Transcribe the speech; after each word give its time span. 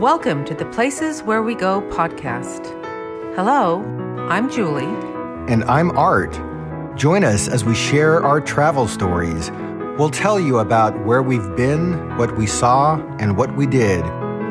Welcome 0.00 0.44
to 0.44 0.54
the 0.54 0.66
Places 0.66 1.22
Where 1.22 1.42
We 1.42 1.54
Go 1.54 1.80
podcast. 1.90 2.66
Hello, 3.34 3.82
I'm 4.28 4.50
Julie. 4.50 4.84
And 5.50 5.64
I'm 5.64 5.90
Art. 5.96 6.38
Join 6.98 7.24
us 7.24 7.48
as 7.48 7.64
we 7.64 7.74
share 7.74 8.22
our 8.22 8.38
travel 8.42 8.88
stories. 8.88 9.50
We'll 9.98 10.10
tell 10.10 10.38
you 10.38 10.58
about 10.58 11.02
where 11.06 11.22
we've 11.22 11.56
been, 11.56 12.14
what 12.18 12.36
we 12.36 12.46
saw, 12.46 12.96
and 13.18 13.38
what 13.38 13.56
we 13.56 13.66
did. 13.66 14.04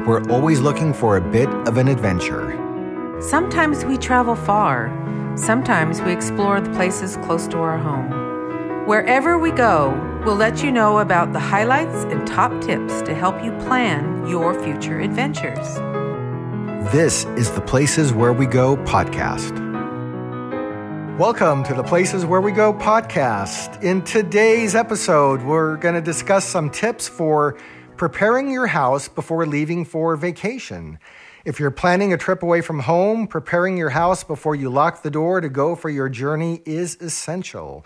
We're 0.07 0.27
always 0.31 0.61
looking 0.61 0.95
for 0.95 1.15
a 1.15 1.21
bit 1.21 1.49
of 1.67 1.77
an 1.77 1.89
adventure. 1.89 3.21
Sometimes 3.21 3.85
we 3.85 3.99
travel 3.99 4.35
far, 4.35 4.89
sometimes 5.37 6.01
we 6.01 6.11
explore 6.11 6.59
the 6.59 6.71
places 6.71 7.17
close 7.17 7.45
to 7.49 7.59
our 7.59 7.77
home. 7.77 8.87
Wherever 8.87 9.37
we 9.37 9.51
go, 9.51 9.91
we'll 10.25 10.35
let 10.35 10.63
you 10.63 10.71
know 10.71 10.97
about 10.97 11.33
the 11.33 11.39
highlights 11.39 12.03
and 12.05 12.25
top 12.25 12.49
tips 12.59 13.03
to 13.03 13.13
help 13.13 13.43
you 13.43 13.51
plan 13.67 14.27
your 14.27 14.59
future 14.63 14.99
adventures. 14.99 15.75
This 16.91 17.25
is 17.37 17.51
the 17.51 17.61
Places 17.61 18.11
Where 18.11 18.33
We 18.33 18.47
Go 18.47 18.75
podcast. 18.75 19.53
Welcome 21.19 21.63
to 21.65 21.75
the 21.75 21.83
Places 21.83 22.25
Where 22.25 22.41
We 22.41 22.51
Go 22.51 22.73
podcast. 22.73 23.83
In 23.83 24.01
today's 24.01 24.73
episode, 24.73 25.43
we're 25.43 25.77
going 25.77 25.93
to 25.93 26.01
discuss 26.01 26.43
some 26.43 26.71
tips 26.71 27.07
for 27.07 27.55
preparing 27.95 28.49
your 28.49 28.65
house 28.65 29.07
before 29.07 29.45
leaving 29.45 29.85
for 29.85 30.15
vacation. 30.15 30.97
If 31.45 31.59
you're 31.59 31.69
planning 31.69 32.13
a 32.13 32.17
trip 32.17 32.41
away 32.41 32.61
from 32.61 32.79
home, 32.79 33.27
preparing 33.27 33.77
your 33.77 33.91
house 33.91 34.23
before 34.23 34.55
you 34.55 34.71
lock 34.71 35.03
the 35.03 35.11
door 35.11 35.39
to 35.39 35.49
go 35.49 35.75
for 35.75 35.91
your 35.91 36.09
journey 36.09 36.63
is 36.65 36.97
essential. 36.99 37.85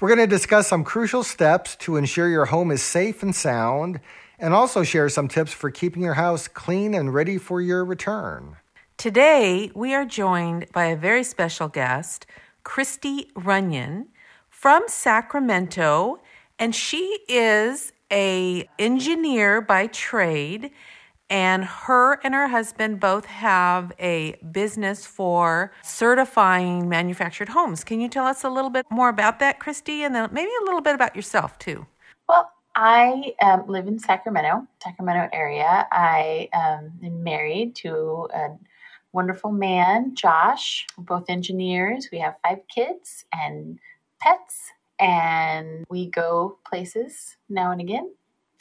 We're 0.00 0.08
going 0.08 0.26
to 0.26 0.26
discuss 0.26 0.66
some 0.66 0.82
crucial 0.82 1.22
steps 1.22 1.76
to 1.80 1.96
ensure 1.96 2.26
your 2.26 2.46
home 2.46 2.70
is 2.70 2.82
safe 2.82 3.22
and 3.22 3.36
sound, 3.36 4.00
and 4.38 4.54
also 4.54 4.82
share 4.82 5.10
some 5.10 5.28
tips 5.28 5.52
for 5.52 5.70
keeping 5.70 6.02
your 6.02 6.14
house 6.14 6.48
clean 6.48 6.94
and 6.94 7.12
ready 7.12 7.36
for 7.36 7.60
your 7.60 7.84
return. 7.84 8.56
Today, 8.96 9.70
we 9.74 9.92
are 9.92 10.06
joined 10.06 10.72
by 10.72 10.86
a 10.86 10.96
very 10.96 11.22
special 11.22 11.68
guest, 11.68 12.24
Christy 12.64 13.30
Runnion 13.36 14.06
from 14.48 14.84
Sacramento, 14.86 16.22
and 16.58 16.74
she 16.74 17.18
is 17.28 17.92
a 18.10 18.66
engineer 18.78 19.60
by 19.60 19.86
trade 19.86 20.70
and 21.30 21.64
her 21.64 22.14
and 22.24 22.34
her 22.34 22.48
husband 22.48 22.98
both 22.98 23.24
have 23.24 23.92
a 24.00 24.34
business 24.50 25.06
for 25.06 25.72
certifying 25.82 26.88
manufactured 26.88 27.50
homes. 27.50 27.84
Can 27.84 28.00
you 28.00 28.08
tell 28.08 28.26
us 28.26 28.42
a 28.42 28.50
little 28.50 28.68
bit 28.68 28.84
more 28.90 29.08
about 29.08 29.38
that, 29.38 29.60
Christy, 29.60 30.02
and 30.02 30.14
then 30.14 30.28
maybe 30.32 30.50
a 30.60 30.64
little 30.64 30.80
bit 30.80 30.94
about 30.94 31.14
yourself 31.14 31.58
too? 31.58 31.86
Well, 32.28 32.50
I 32.74 33.34
um, 33.42 33.64
live 33.68 33.86
in 33.86 33.98
Sacramento, 33.98 34.66
Sacramento 34.82 35.28
area. 35.32 35.86
I 35.92 36.48
um, 36.52 36.92
am 37.04 37.22
married 37.22 37.76
to 37.76 38.28
a 38.34 38.48
wonderful 39.12 39.52
man, 39.52 40.14
Josh. 40.14 40.86
We're 40.96 41.04
both 41.04 41.30
engineers. 41.30 42.08
We 42.10 42.18
have 42.18 42.36
five 42.46 42.58
kids 42.72 43.24
and 43.32 43.78
pets, 44.20 44.72
and 44.98 45.84
we 45.88 46.10
go 46.10 46.58
places 46.66 47.36
now 47.48 47.70
and 47.70 47.80
again. 47.80 48.12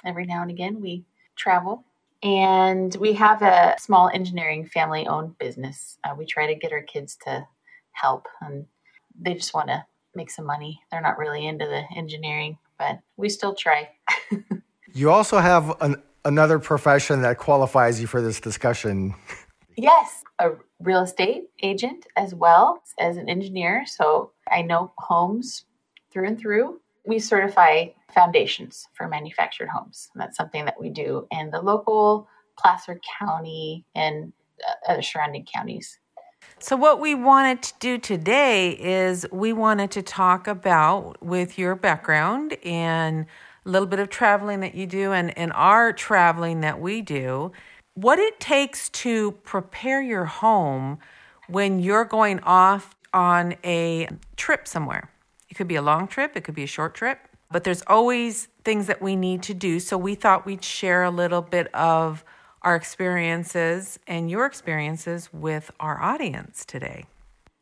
Every 0.06 0.26
now 0.26 0.42
and 0.42 0.52
again, 0.52 0.82
we 0.82 1.04
travel 1.36 1.84
and 2.22 2.96
we 2.96 3.14
have 3.14 3.42
a 3.42 3.76
small 3.80 4.10
engineering 4.14 4.66
family 4.66 5.08
owned 5.08 5.38
business. 5.38 5.98
Uh, 6.04 6.16
we 6.18 6.26
try 6.26 6.48
to 6.48 6.56
get 6.56 6.72
our 6.72 6.84
kids 6.84 7.18
to 7.26 7.48
help, 7.92 8.28
and 8.42 8.66
they 9.20 9.34
just 9.34 9.54
want 9.54 9.68
to 9.70 9.86
make 10.16 10.30
some 10.32 10.46
money. 10.46 10.82
They're 10.92 11.02
not 11.02 11.18
really 11.18 11.48
into 11.48 11.66
the 11.66 11.84
engineering, 11.98 12.58
but 12.78 13.00
we 13.18 13.30
still 13.30 13.54
try. 13.54 13.90
you 14.94 15.12
also 15.12 15.40
have 15.40 15.82
an, 15.82 16.02
another 16.26 16.60
profession 16.60 17.22
that 17.22 17.38
qualifies 17.38 18.02
you 18.02 18.08
for 18.08 18.22
this 18.22 18.40
discussion. 18.40 19.16
Yes, 19.78 20.24
a 20.40 20.52
real 20.80 21.04
estate 21.04 21.44
agent 21.64 22.06
as 22.18 22.36
well 22.36 22.82
as 23.00 23.18
an 23.18 23.30
engineer. 23.30 23.84
So 23.86 24.32
I 24.52 24.62
know 24.62 24.94
homes 24.98 25.66
through 26.12 26.28
and 26.28 26.40
through. 26.40 26.82
We 27.06 27.20
certify 27.20 27.88
foundations 28.14 28.88
for 28.94 29.08
manufactured 29.08 29.70
homes. 29.70 30.10
And 30.14 30.22
that's 30.22 30.38
something 30.38 30.66
that 30.66 30.80
we 30.80 30.90
do 30.90 31.28
in 31.32 31.52
the 31.52 31.62
local 31.62 32.28
Placer 32.58 33.00
County 33.20 33.86
and 33.96 34.34
uh, 34.88 35.02
surrounding 35.02 35.46
counties. 35.54 36.00
So, 36.60 36.76
what 36.76 37.00
we 37.00 37.16
wanted 37.16 37.62
to 37.64 37.74
do 37.80 37.98
today 37.98 38.72
is 38.72 39.26
we 39.32 39.54
wanted 39.54 39.92
to 39.92 40.02
talk 40.02 40.48
about, 40.48 41.22
with 41.24 41.58
your 41.58 41.76
background 41.76 42.58
and 42.66 43.26
a 43.66 43.70
little 43.70 43.88
bit 43.88 44.00
of 44.00 44.10
traveling 44.10 44.60
that 44.62 44.76
you 44.76 44.86
do 44.86 45.14
and, 45.14 45.38
and 45.38 45.54
our 45.54 45.94
traveling 45.94 46.62
that 46.62 46.82
we 46.82 47.02
do, 47.02 47.52
what 47.94 48.20
it 48.20 48.40
takes 48.40 48.90
to 48.90 49.32
prepare 49.44 50.02
your 50.02 50.26
home 50.26 51.00
when 51.48 51.80
you're 51.80 52.06
going 52.06 52.40
off 52.42 52.96
on 53.14 53.56
a 53.64 54.08
trip 54.36 54.68
somewhere. 54.68 55.10
It 55.50 55.56
could 55.56 55.68
be 55.68 55.76
a 55.76 55.82
long 55.82 56.08
trip, 56.08 56.36
it 56.36 56.44
could 56.44 56.56
be 56.56 56.64
a 56.64 56.68
short 56.68 56.94
trip 56.94 57.29
but 57.52 57.64
there's 57.64 57.84
always 57.88 58.48
things 58.64 58.88
that 58.88 59.02
we 59.02 59.16
need 59.16 59.44
to 59.44 59.54
do. 59.54 59.80
So 59.80 59.98
we 59.98 60.16
thought 60.16 60.46
we'd 60.46 60.64
share 60.64 61.04
a 61.04 61.10
little 61.10 61.42
bit 61.42 61.74
of 61.74 62.24
our 62.62 62.76
experiences 62.76 64.00
and 64.08 64.30
your 64.30 64.46
experiences 64.46 65.30
with 65.32 65.72
our 65.80 66.02
audience 66.02 66.66
today. 66.66 67.06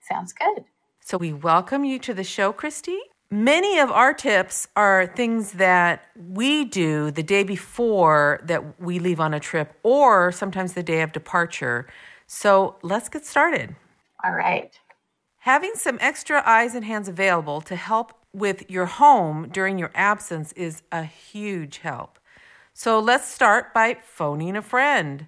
Sounds 0.01 0.33
good. 0.33 0.65
So 1.01 1.17
we 1.17 1.31
welcome 1.33 1.85
you 1.85 1.99
to 1.99 2.13
the 2.13 2.23
show, 2.23 2.51
Christy. 2.51 2.99
Many 3.29 3.77
of 3.79 3.91
our 3.91 4.13
tips 4.13 4.67
are 4.75 5.05
things 5.05 5.53
that 5.53 6.05
we 6.15 6.63
do 6.63 7.11
the 7.11 7.23
day 7.23 7.43
before 7.43 8.39
that 8.43 8.79
we 8.81 8.99
leave 8.99 9.19
on 9.19 9.33
a 9.33 9.39
trip 9.39 9.73
or 9.83 10.31
sometimes 10.31 10.73
the 10.73 10.83
day 10.83 11.01
of 11.01 11.11
departure. 11.11 11.87
So 12.25 12.77
let's 12.81 13.09
get 13.09 13.25
started. 13.25 13.75
All 14.23 14.31
right. 14.31 14.77
Having 15.39 15.73
some 15.75 15.97
extra 16.01 16.41
eyes 16.45 16.73
and 16.73 16.83
hands 16.83 17.07
available 17.07 17.61
to 17.61 17.75
help 17.75 18.13
with 18.33 18.69
your 18.69 18.85
home 18.85 19.49
during 19.51 19.77
your 19.79 19.91
absence 19.95 20.51
is 20.53 20.83
a 20.91 21.03
huge 21.03 21.79
help. 21.79 22.19
So 22.73 22.99
let's 22.99 23.27
start 23.27 23.73
by 23.73 23.97
phoning 24.03 24.55
a 24.55 24.61
friend. 24.61 25.27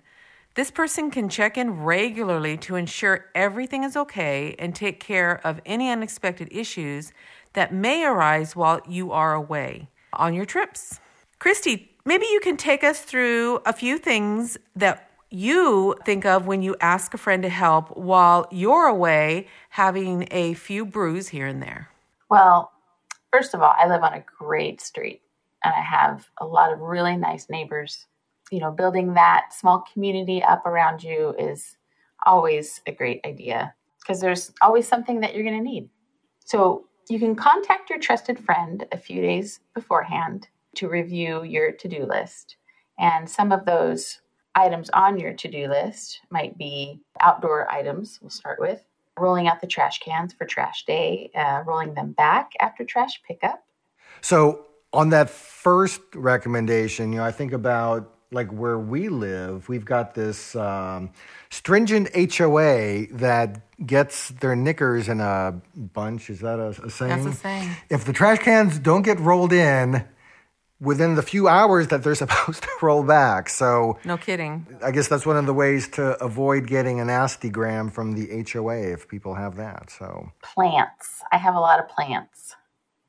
This 0.56 0.72
person 0.72 1.10
can 1.10 1.30
check 1.30 1.58
in 1.58 1.82
regularly 1.82 2.58
to 2.58 2.76
ensure 2.76 3.26
everything 3.34 3.84
is 3.84 3.96
okay 3.96 4.56
and 4.60 4.76
take 4.76 5.00
care 5.00 5.40
of 5.46 5.62
any 5.66 5.90
unexpected 5.90 6.50
issues 6.52 7.12
that 7.54 7.74
may 7.74 8.04
arise 8.04 8.56
while 8.56 8.82
you 8.88 9.12
are 9.12 9.34
away 9.34 9.90
on 10.14 10.34
your 10.34 10.46
trips. 10.46 11.00
Christy, 11.40 11.92
maybe 12.06 12.26
you 12.32 12.40
can 12.42 12.58
take 12.58 12.84
us 12.84 13.00
through 13.02 13.62
a 13.66 13.74
few 13.74 13.98
things 13.98 14.58
that 14.76 15.10
you 15.30 15.96
think 16.06 16.26
of 16.26 16.48
when 16.48 16.62
you 16.62 16.76
ask 16.82 17.14
a 17.14 17.18
friend 17.18 17.44
to 17.44 17.50
help 17.50 17.96
while 17.96 18.48
you're 18.52 18.88
away 18.88 19.48
having 19.70 20.28
a 20.32 20.56
few 20.56 20.86
brews 20.86 21.30
here 21.30 21.48
and 21.48 21.62
there. 21.62 21.90
Well, 22.30 22.72
first 23.32 23.54
of 23.54 23.62
all, 23.62 23.74
I 23.78 23.88
live 23.88 24.04
on 24.04 24.14
a 24.14 24.24
great 24.38 24.82
street 24.82 25.22
and 25.64 25.74
I 25.74 25.82
have 25.82 26.28
a 26.40 26.46
lot 26.46 26.72
of 26.72 26.80
really 26.80 27.18
nice 27.18 27.50
neighbors. 27.50 28.06
You 28.52 28.60
know, 28.60 28.72
building 28.72 29.14
that 29.14 29.54
small 29.54 29.84
community 29.94 30.44
up 30.44 30.66
around 30.66 31.04
you 31.04 31.36
is 31.38 31.78
always 32.26 32.82
a 32.88 32.92
great 32.92 33.22
idea 33.26 33.74
because 34.02 34.22
there's 34.22 34.52
always 34.62 34.88
something 34.88 35.20
that 35.20 35.36
you're 35.36 35.44
going 35.44 35.58
to 35.58 35.64
need. 35.64 35.90
So 36.46 36.88
you 37.10 37.20
can 37.20 37.36
contact 37.36 37.90
your 37.90 38.00
trusted 38.00 38.40
friend 38.40 38.86
a 38.92 38.98
few 38.98 39.22
days 39.22 39.60
beforehand 39.76 40.48
to 40.76 40.90
review 40.90 41.44
your 41.44 41.72
to 41.74 41.88
do 41.88 42.06
list. 42.06 42.56
And 42.98 43.30
some 43.30 43.52
of 43.52 43.66
those 43.66 44.22
items 44.56 44.90
on 44.92 45.20
your 45.20 45.34
to 45.34 45.48
do 45.48 45.68
list 45.68 46.22
might 46.32 46.58
be 46.58 47.00
outdoor 47.20 47.72
items, 47.72 48.20
we'll 48.22 48.30
start 48.30 48.60
with, 48.60 48.84
rolling 49.20 49.48
out 49.48 49.62
the 49.62 49.68
trash 49.68 50.00
cans 50.00 50.34
for 50.34 50.46
trash 50.46 50.86
day, 50.86 51.32
uh, 51.36 51.64
rolling 51.66 51.94
them 51.94 52.12
back 52.12 52.52
after 52.60 52.84
trash 52.84 53.22
pickup. 53.28 53.64
So, 54.22 54.66
on 54.92 55.10
that 55.10 55.30
first 55.30 56.02
recommendation, 56.16 57.14
you 57.14 57.20
know, 57.20 57.26
I 57.26 57.32
think 57.32 57.54
about 57.54 58.12
like 58.32 58.52
where 58.52 58.78
we 58.78 59.10
live, 59.10 59.70
we've 59.70 59.86
got 59.86 60.14
this 60.14 60.56
um, 60.56 61.12
stringent 61.50 62.10
HOA 62.16 63.08
that 63.14 63.62
gets 63.86 64.30
their 64.30 64.56
knickers 64.56 65.10
in 65.10 65.20
a 65.20 65.60
bunch. 65.76 66.30
Is 66.30 66.40
that 66.42 66.60
a, 66.60 66.70
a 66.70 66.90
saying? 66.90 67.24
That's 67.24 67.38
a 67.38 67.40
saying. 67.40 67.70
If 67.90 68.06
the 68.06 68.14
trash 68.14 68.40
cans 68.40 68.78
don't 68.78 69.02
get 69.02 69.20
rolled 69.20 69.54
in, 69.54 70.06
within 70.82 71.16
the 71.16 71.22
few 71.22 71.48
hours 71.48 71.88
that 71.88 72.04
they're 72.04 72.16
supposed 72.26 72.64
to 72.64 72.70
roll 72.82 73.04
back. 73.04 73.50
So 73.50 74.00
no 74.06 74.18
kidding. 74.18 74.66
I 74.84 74.92
guess 74.92 75.08
that's 75.08 75.26
one 75.26 75.38
of 75.38 75.46
the 75.46 75.54
ways 75.54 75.88
to 75.90 76.22
avoid 76.24 76.68
getting 76.68 77.00
a 77.00 77.06
nasty 77.06 77.50
gram 77.50 77.90
from 77.90 78.14
the 78.14 78.46
HOA 78.52 78.94
if 78.94 79.08
people 79.08 79.36
have 79.36 79.56
that. 79.58 79.90
So 79.90 80.32
plants. 80.42 81.22
I 81.32 81.38
have 81.38 81.56
a 81.56 81.60
lot 81.60 81.80
of 81.80 81.88
plants. 81.90 82.56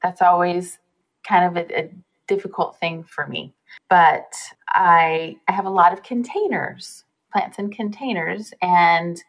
That's 0.02 0.22
always 0.22 0.78
kind 1.26 1.44
of 1.44 1.56
a, 1.56 1.78
a 1.78 1.90
difficult 2.26 2.78
thing 2.78 3.04
for 3.04 3.26
me. 3.26 3.54
But 3.88 4.32
I 4.68 5.36
I 5.46 5.52
have 5.52 5.66
a 5.66 5.70
lot 5.70 5.92
of 5.92 6.02
containers, 6.02 7.04
plants 7.32 7.58
in 7.58 7.70
containers, 7.70 8.52
and 8.62 9.22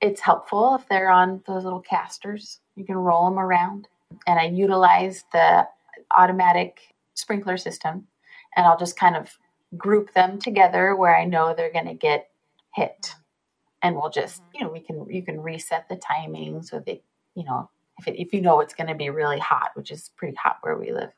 it's 0.00 0.20
helpful 0.20 0.74
if 0.74 0.88
they're 0.88 1.10
on 1.10 1.42
those 1.46 1.64
little 1.64 1.80
casters. 1.80 2.60
You 2.74 2.84
can 2.84 2.96
roll 2.96 3.28
them 3.28 3.38
around. 3.38 3.88
And 4.26 4.38
I 4.38 4.44
utilize 4.44 5.24
the 5.32 5.66
automatic 6.16 6.91
sprinkler 7.14 7.56
system 7.56 8.06
and 8.56 8.66
I'll 8.66 8.78
just 8.78 8.96
kind 8.96 9.16
of 9.16 9.30
group 9.76 10.12
them 10.12 10.38
together 10.38 10.96
where 10.96 11.16
I 11.16 11.24
know 11.24 11.54
they're 11.54 11.72
going 11.72 11.86
to 11.86 11.94
get 11.94 12.28
hit. 12.74 13.14
And 13.82 13.96
we'll 13.96 14.10
just, 14.10 14.42
you 14.54 14.60
know, 14.60 14.70
we 14.70 14.80
can 14.80 15.06
you 15.08 15.22
can 15.22 15.40
reset 15.40 15.88
the 15.88 15.96
timing 15.96 16.62
so 16.62 16.78
that, 16.86 17.02
you 17.34 17.44
know, 17.44 17.68
if 17.98 18.06
it, 18.06 18.20
if 18.20 18.32
you 18.32 18.40
know 18.40 18.60
it's 18.60 18.74
going 18.74 18.88
to 18.88 18.94
be 18.94 19.10
really 19.10 19.38
hot, 19.38 19.70
which 19.74 19.90
is 19.90 20.10
pretty 20.16 20.36
hot 20.36 20.58
where 20.62 20.78
we 20.78 20.92
live, 20.92 21.10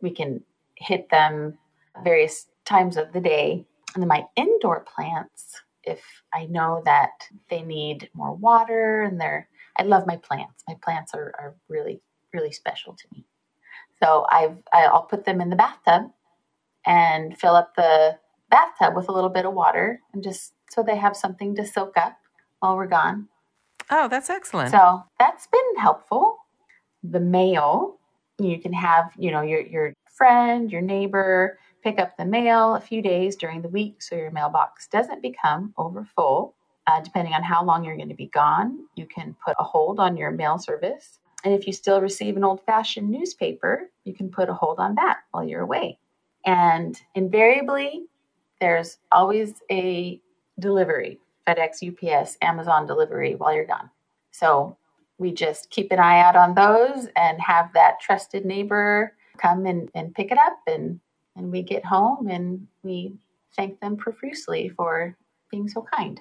we 0.00 0.10
can 0.10 0.42
hit 0.76 1.08
them 1.10 1.58
various 2.02 2.46
times 2.64 2.96
of 2.96 3.12
the 3.12 3.20
day. 3.20 3.64
And 3.94 4.02
then 4.02 4.08
my 4.08 4.24
indoor 4.36 4.80
plants, 4.80 5.62
if 5.84 6.02
I 6.34 6.46
know 6.46 6.82
that 6.84 7.10
they 7.48 7.62
need 7.62 8.10
more 8.14 8.34
water 8.34 9.02
and 9.02 9.20
they're, 9.20 9.48
I 9.78 9.82
love 9.82 10.06
my 10.06 10.16
plants. 10.16 10.64
My 10.68 10.76
plants 10.82 11.14
are, 11.14 11.32
are 11.38 11.54
really, 11.68 12.00
really 12.32 12.52
special 12.52 12.94
to 12.94 13.04
me. 13.12 13.24
So 14.02 14.26
I've, 14.30 14.58
I'll 14.72 15.02
put 15.02 15.24
them 15.24 15.40
in 15.40 15.50
the 15.50 15.56
bathtub 15.56 16.10
and 16.84 17.36
fill 17.38 17.56
up 17.56 17.74
the 17.76 18.18
bathtub 18.50 18.94
with 18.94 19.08
a 19.08 19.12
little 19.12 19.30
bit 19.30 19.46
of 19.46 19.54
water 19.54 20.00
and 20.12 20.22
just 20.22 20.52
so 20.70 20.82
they 20.82 20.96
have 20.96 21.16
something 21.16 21.54
to 21.56 21.66
soak 21.66 21.96
up 21.96 22.16
while 22.60 22.76
we're 22.76 22.86
gone. 22.86 23.28
Oh, 23.90 24.08
that's 24.08 24.30
excellent. 24.30 24.70
So 24.70 25.02
that's 25.18 25.46
been 25.46 25.76
helpful. 25.78 26.38
The 27.02 27.20
mail, 27.20 27.98
you 28.38 28.58
can 28.58 28.72
have, 28.72 29.12
you 29.16 29.30
know, 29.30 29.42
your 29.42 29.60
your 29.60 29.92
friend, 30.16 30.72
your 30.72 30.80
neighbor 30.80 31.58
pick 31.84 32.00
up 32.00 32.16
the 32.16 32.24
mail 32.24 32.74
a 32.74 32.80
few 32.80 33.00
days 33.00 33.36
during 33.36 33.62
the 33.62 33.68
week 33.68 34.02
so 34.02 34.16
your 34.16 34.30
mailbox 34.32 34.88
doesn't 34.88 35.22
become 35.22 35.72
overfull. 35.78 36.54
Uh, 36.88 37.00
depending 37.00 37.34
on 37.34 37.42
how 37.42 37.64
long 37.64 37.84
you're 37.84 37.96
going 37.96 38.08
to 38.08 38.14
be 38.14 38.26
gone, 38.28 38.78
you 38.94 39.06
can 39.06 39.36
put 39.44 39.56
a 39.58 39.64
hold 39.64 39.98
on 39.98 40.16
your 40.16 40.30
mail 40.30 40.58
service. 40.58 41.18
And 41.46 41.54
if 41.54 41.64
you 41.64 41.72
still 41.72 42.00
receive 42.00 42.36
an 42.36 42.42
old 42.42 42.60
fashioned 42.66 43.08
newspaper, 43.08 43.88
you 44.02 44.12
can 44.12 44.28
put 44.28 44.48
a 44.48 44.52
hold 44.52 44.80
on 44.80 44.96
that 44.96 45.18
while 45.30 45.44
you're 45.44 45.60
away. 45.60 45.96
And 46.44 47.00
invariably, 47.14 48.06
there's 48.60 48.98
always 49.12 49.62
a 49.70 50.20
delivery 50.58 51.20
FedEx, 51.46 51.86
UPS, 51.86 52.36
Amazon 52.42 52.84
delivery 52.84 53.36
while 53.36 53.54
you're 53.54 53.64
gone. 53.64 53.88
So 54.32 54.76
we 55.18 55.30
just 55.30 55.70
keep 55.70 55.92
an 55.92 56.00
eye 56.00 56.18
out 56.18 56.34
on 56.34 56.54
those 56.54 57.06
and 57.14 57.40
have 57.40 57.72
that 57.74 58.00
trusted 58.00 58.44
neighbor 58.44 59.14
come 59.38 59.66
and, 59.66 59.88
and 59.94 60.12
pick 60.16 60.32
it 60.32 60.38
up 60.38 60.58
and 60.66 60.98
and 61.36 61.52
we 61.52 61.62
get 61.62 61.84
home 61.84 62.26
and 62.26 62.66
we 62.82 63.12
thank 63.54 63.78
them 63.78 63.96
profusely 63.96 64.68
for 64.70 65.16
being 65.52 65.68
so 65.68 65.86
kind. 65.94 66.20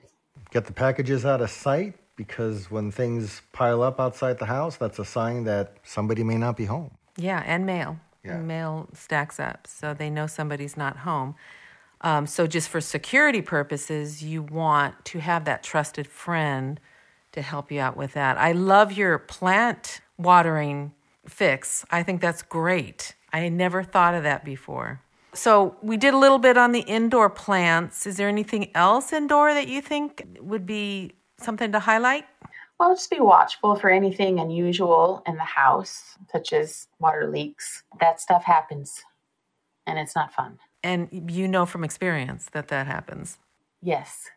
Get 0.52 0.66
the 0.66 0.74
packages 0.74 1.26
out 1.26 1.42
of 1.42 1.50
sight 1.50 1.96
because 2.16 2.72
when 2.72 2.92
things 2.92 3.42
pile 3.52 3.84
up 3.84 4.00
outside 4.00 4.40
the 4.40 4.46
house, 4.46 4.78
that's 4.78 5.00
a 5.00 5.06
sign 5.06 5.44
that 5.46 5.78
somebody 5.84 6.24
may 6.24 6.38
not 6.38 6.58
be 6.58 6.66
home. 6.66 6.92
Yeah, 7.18 7.44
and 7.46 7.66
mail. 7.66 8.00
Yeah. 8.24 8.38
Mail 8.38 8.90
stacks 8.94 9.40
up, 9.40 9.68
so 9.68 9.94
they 9.94 10.10
know 10.10 10.28
somebody's 10.28 10.76
not 10.76 10.98
home. 10.98 11.36
Um, 12.02 12.28
so, 12.28 12.48
just 12.48 12.70
for 12.70 12.82
security 12.82 13.42
purposes, 13.42 14.24
you 14.24 14.42
want 14.42 15.06
to 15.06 15.20
have 15.20 15.46
that 15.46 15.64
trusted 15.64 16.08
friend 16.08 16.80
to 17.32 17.42
help 17.42 17.72
you 17.72 17.80
out 17.80 17.96
with 17.96 18.14
that. 18.14 18.38
I 18.38 18.52
love 18.52 18.92
your 18.92 19.18
plant 19.18 20.02
watering 20.18 20.94
fix. 21.28 21.86
I 21.92 22.04
think 22.04 22.22
that's 22.22 22.42
great. 22.42 23.16
I 23.32 23.50
never 23.50 23.84
thought 23.84 24.14
of 24.14 24.24
that 24.24 24.44
before. 24.44 25.02
So, 25.34 25.76
we 25.82 25.98
did 25.98 26.14
a 26.14 26.18
little 26.18 26.40
bit 26.40 26.58
on 26.58 26.72
the 26.72 26.82
indoor 26.82 27.30
plants. 27.30 28.08
Is 28.08 28.18
there 28.18 28.30
anything 28.30 28.72
else 28.76 29.14
indoor 29.14 29.54
that 29.54 29.68
you 29.68 29.82
think 29.82 30.26
would 30.42 30.66
be 30.66 31.14
something 31.40 31.72
to 31.72 31.80
highlight? 31.80 32.26
Well, 32.80 32.94
just 32.94 33.10
be 33.10 33.20
watchful 33.20 33.76
for 33.76 33.90
anything 33.90 34.40
unusual 34.40 35.24
in 35.26 35.36
the 35.36 35.44
house, 35.44 36.18
such 36.32 36.52
as 36.52 36.88
water 37.00 37.30
leaks. 37.32 37.84
That 38.02 38.20
stuff 38.20 38.44
happens, 38.44 39.02
and 39.88 39.98
it's 39.98 40.16
not 40.16 40.34
fun. 40.34 40.60
And 40.84 41.32
you 41.32 41.48
know 41.48 41.66
from 41.66 41.84
experience 41.84 42.50
that 42.52 42.68
that 42.68 42.86
happens. 42.86 43.40
Yes. 43.82 44.30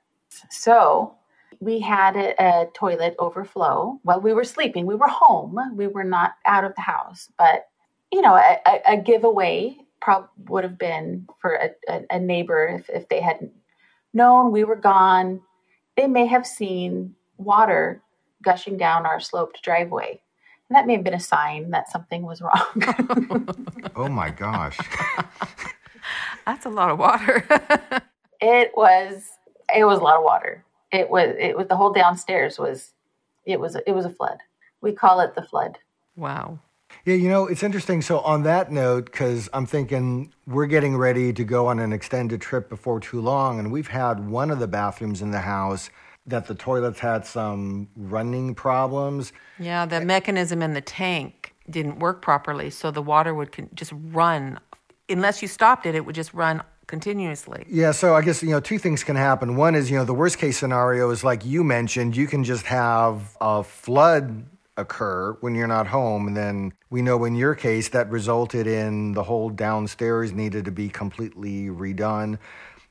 So 0.50 1.14
we 1.60 1.80
had 1.80 2.16
a, 2.16 2.34
a, 2.38 2.66
toilet 2.74 3.16
overflow 3.18 3.98
while 4.02 4.20
we 4.20 4.32
were 4.32 4.44
sleeping. 4.44 4.86
We 4.86 4.94
were 4.94 5.08
home. 5.08 5.58
We 5.74 5.86
were 5.86 6.04
not 6.04 6.34
out 6.44 6.64
of 6.64 6.74
the 6.74 6.82
house. 6.82 7.30
But, 7.36 7.68
you 8.12 8.22
know, 8.22 8.36
a, 8.36 8.58
a, 8.66 8.80
a 8.92 8.96
giveaway 8.96 9.76
probably 10.00 10.28
would 10.48 10.64
have 10.64 10.78
been 10.78 11.26
for 11.40 11.54
a, 11.54 12.04
a 12.10 12.20
neighbor 12.20 12.66
if, 12.66 12.88
if 12.90 13.08
they 13.08 13.20
hadn't 13.20 13.52
known 14.14 14.52
we 14.52 14.64
were 14.64 14.76
gone. 14.76 15.40
They 15.98 16.06
may 16.06 16.26
have 16.26 16.46
seen 16.46 17.16
water 17.38 18.00
gushing 18.44 18.76
down 18.76 19.04
our 19.04 19.18
sloped 19.18 19.60
driveway. 19.64 20.20
And 20.68 20.76
that 20.76 20.86
may 20.86 20.92
have 20.92 21.02
been 21.02 21.12
a 21.12 21.18
sign 21.18 21.72
that 21.72 21.90
something 21.90 22.22
was 22.22 22.40
wrong. 22.40 23.88
oh 23.96 24.08
my 24.08 24.30
gosh. 24.30 24.78
That's 26.46 26.66
a 26.66 26.68
lot 26.68 26.90
of 26.90 27.00
water. 27.00 27.44
it 28.40 28.70
was 28.76 29.24
it 29.74 29.84
was 29.84 29.98
a 29.98 30.02
lot 30.04 30.18
of 30.18 30.22
water. 30.22 30.64
It 30.92 31.10
was 31.10 31.34
it 31.36 31.56
was 31.56 31.66
the 31.66 31.74
whole 31.74 31.92
downstairs 31.92 32.60
was 32.60 32.92
it 33.44 33.58
was 33.58 33.76
it 33.84 33.90
was 33.90 34.04
a 34.04 34.10
flood. 34.10 34.38
We 34.80 34.92
call 34.92 35.18
it 35.18 35.34
the 35.34 35.42
flood. 35.42 35.78
Wow. 36.14 36.60
Yeah, 37.08 37.14
you 37.14 37.30
know, 37.30 37.46
it's 37.46 37.62
interesting. 37.62 38.02
So, 38.02 38.18
on 38.20 38.42
that 38.42 38.70
note, 38.70 39.06
because 39.06 39.48
I'm 39.54 39.64
thinking 39.64 40.30
we're 40.46 40.66
getting 40.66 40.94
ready 40.94 41.32
to 41.32 41.42
go 41.42 41.66
on 41.68 41.78
an 41.78 41.90
extended 41.90 42.42
trip 42.42 42.68
before 42.68 43.00
too 43.00 43.22
long, 43.22 43.58
and 43.58 43.72
we've 43.72 43.88
had 43.88 44.28
one 44.28 44.50
of 44.50 44.58
the 44.58 44.68
bathrooms 44.68 45.22
in 45.22 45.30
the 45.30 45.40
house 45.40 45.88
that 46.26 46.46
the 46.46 46.54
toilets 46.54 46.98
had 46.98 47.24
some 47.24 47.88
running 47.96 48.54
problems. 48.54 49.32
Yeah, 49.58 49.86
the 49.86 50.02
mechanism 50.02 50.60
in 50.60 50.74
the 50.74 50.82
tank 50.82 51.54
didn't 51.70 51.98
work 52.00 52.20
properly, 52.20 52.68
so 52.68 52.90
the 52.90 53.00
water 53.00 53.34
would 53.34 53.52
con- 53.52 53.70
just 53.72 53.94
run. 53.94 54.60
Unless 55.08 55.40
you 55.40 55.48
stopped 55.48 55.86
it, 55.86 55.94
it 55.94 56.04
would 56.04 56.14
just 56.14 56.34
run 56.34 56.62
continuously. 56.86 57.64
Yeah, 57.70 57.92
so 57.92 58.14
I 58.14 58.20
guess 58.20 58.42
you 58.42 58.50
know 58.50 58.60
two 58.60 58.78
things 58.78 59.02
can 59.02 59.16
happen. 59.16 59.56
One 59.56 59.74
is 59.74 59.90
you 59.90 59.96
know 59.96 60.04
the 60.04 60.12
worst 60.12 60.36
case 60.36 60.58
scenario 60.58 61.08
is 61.08 61.24
like 61.24 61.42
you 61.46 61.64
mentioned, 61.64 62.18
you 62.18 62.26
can 62.26 62.44
just 62.44 62.66
have 62.66 63.34
a 63.40 63.64
flood 63.64 64.44
occur 64.78 65.36
when 65.40 65.54
you're 65.54 65.66
not 65.66 65.88
home, 65.88 66.26
and 66.26 66.36
then 66.36 66.72
we 66.88 67.02
know 67.02 67.24
in 67.24 67.34
your 67.34 67.54
case 67.54 67.88
that 67.90 68.10
resulted 68.10 68.66
in 68.66 69.12
the 69.12 69.24
whole 69.24 69.50
downstairs 69.50 70.32
needed 70.32 70.64
to 70.64 70.70
be 70.70 70.88
completely 70.88 71.66
redone. 71.66 72.38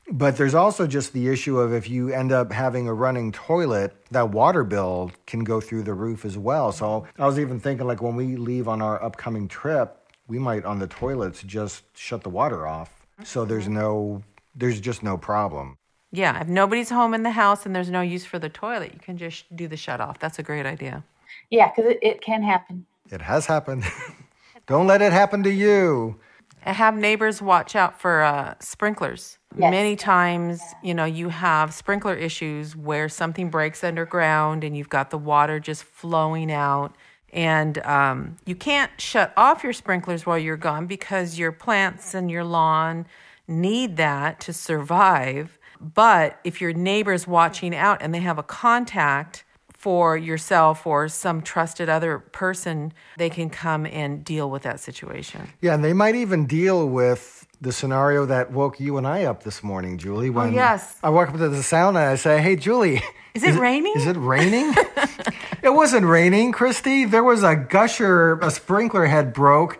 But 0.10 0.38
there's 0.38 0.56
also 0.56 0.88
just 0.88 1.12
the 1.12 1.28
issue 1.28 1.60
of 1.60 1.74
if 1.74 1.89
you 1.89 2.10
end 2.10 2.31
up 2.31 2.54
having 2.54 2.88
a 2.88 2.94
running 2.94 3.31
toilet, 3.31 3.94
that 4.12 4.30
water 4.30 4.63
bill 4.63 5.12
can 5.25 5.44
go 5.44 5.60
through 5.60 5.84
the 5.84 5.94
roof 5.94 6.24
as 6.24 6.38
well. 6.38 6.72
So 6.72 7.06
I 7.18 7.25
was 7.25 7.39
even 7.39 7.60
thinking, 7.60 7.88
like, 7.88 8.01
when 8.01 8.16
we 8.16 8.38
leave 8.38 8.69
on 8.69 8.81
our 8.81 9.04
upcoming 9.04 9.50
trip, 9.50 9.98
we 10.28 10.39
might 10.39 10.63
on 10.63 10.80
the 10.80 10.88
toilets 10.88 11.42
just 11.44 11.84
shut 11.98 12.24
the 12.24 12.29
water 12.29 12.65
off. 12.65 13.06
So 13.24 13.44
there's 13.44 13.67
no, 13.67 14.24
there's 14.56 14.79
just 14.79 15.03
no 15.03 15.17
problem. 15.17 15.77
Yeah, 16.12 16.39
if 16.39 16.48
nobody's 16.48 16.89
home 16.89 17.13
in 17.13 17.24
the 17.24 17.32
house 17.32 17.65
and 17.65 17.75
there's 17.75 17.89
no 17.89 18.01
use 18.01 18.24
for 18.24 18.39
the 18.39 18.50
toilet, 18.50 18.94
you 18.94 19.00
can 19.00 19.17
just 19.17 19.53
do 19.56 19.67
the 19.67 19.75
shut 19.75 20.00
off. 20.00 20.20
That's 20.20 20.39
a 20.39 20.44
great 20.44 20.65
idea. 20.65 21.03
Yeah, 21.50 21.70
because 21.70 21.92
it, 21.92 22.00
it 22.01 22.22
can 22.22 22.44
happen. 22.44 22.86
It 23.10 23.22
has 23.22 23.46
happened. 23.46 23.84
Don't 24.68 24.88
let 24.88 25.01
it 25.01 25.13
happen 25.13 25.44
to 25.44 25.51
you 25.51 26.20
have 26.74 26.96
neighbors 26.96 27.42
watch 27.42 27.75
out 27.75 28.00
for 28.00 28.24
uh, 28.24 28.56
sprinklers. 28.60 29.38
Yes. 29.58 29.72
Many 29.72 29.96
times, 29.96 30.62
you 30.84 30.94
know, 30.94 31.06
you 31.06 31.30
have 31.30 31.74
sprinkler 31.74 32.16
issues 32.16 32.75
where 32.75 33.10
something 33.10 33.50
breaks 33.50 33.84
underground 33.84 34.63
and 34.63 34.77
you've 34.77 34.89
got 34.89 35.10
the 35.10 35.18
water 35.18 35.60
just 35.60 35.84
flowing 35.84 36.51
out. 36.51 36.96
And 37.34 37.80
um, 37.80 38.38
you 38.46 38.56
can't 38.56 38.92
shut 39.00 39.34
off 39.36 39.63
your 39.63 39.74
sprinklers 39.74 40.25
while 40.25 40.38
you're 40.38 40.58
gone 40.58 40.88
because 40.88 41.38
your 41.38 41.51
plants 41.51 42.13
and 42.13 42.32
your 42.32 42.44
lawn 42.44 43.06
need 43.48 43.98
that 43.98 44.39
to 44.42 44.54
survive. 44.54 45.58
But 45.80 46.39
if 46.44 46.60
your 46.62 46.74
neighbor's 46.74 47.27
watching 47.27 47.75
out 47.75 48.01
and 48.01 48.13
they 48.13 48.20
have 48.20 48.38
a 48.38 48.44
contact, 48.44 49.44
for 49.88 50.17
yourself 50.17 50.86
or 50.86 51.08
some 51.08 51.41
trusted 51.41 51.88
other 51.88 52.20
person, 52.20 52.91
they 53.15 53.29
can 53.29 53.50
come 53.50 53.86
and 53.86 54.22
deal 54.25 54.50
with 54.50 54.63
that 54.63 54.82
situation. 54.82 55.48
Yeah, 55.62 55.75
and 55.75 55.82
they 55.82 55.94
might 55.94 56.13
even 56.15 56.46
deal 56.46 56.89
with 56.89 57.48
the 57.62 57.72
scenario 57.72 58.25
that 58.25 58.51
woke 58.51 58.82
you 58.82 58.98
and 58.98 59.08
I 59.08 59.24
up 59.24 59.44
this 59.44 59.63
morning, 59.63 59.98
Julie. 59.98 60.27
Oh, 60.27 60.34
when 60.34 60.50
oh, 60.50 60.51
yes. 60.51 60.98
I 61.01 61.10
walk 61.10 61.29
up 61.29 61.38
to 61.38 61.48
the 61.48 61.56
sauna 61.60 61.88
and 61.88 61.98
I 62.00 62.15
say, 62.15 62.41
Hey, 62.41 62.58
Julie. 62.58 63.01
Is 63.34 63.44
it 63.44 63.51
is 63.51 63.56
raining? 63.56 63.94
It, 63.96 64.00
is 64.00 64.08
it 64.08 64.17
raining? 64.17 64.74
it 65.63 65.74
wasn't 65.74 66.06
raining, 66.06 66.51
Christy. 66.51 67.06
There 67.06 67.24
was 67.24 67.44
a 67.44 67.56
gusher, 67.56 68.39
a 68.39 68.51
sprinkler 68.51 69.06
head 69.06 69.32
broke 69.32 69.79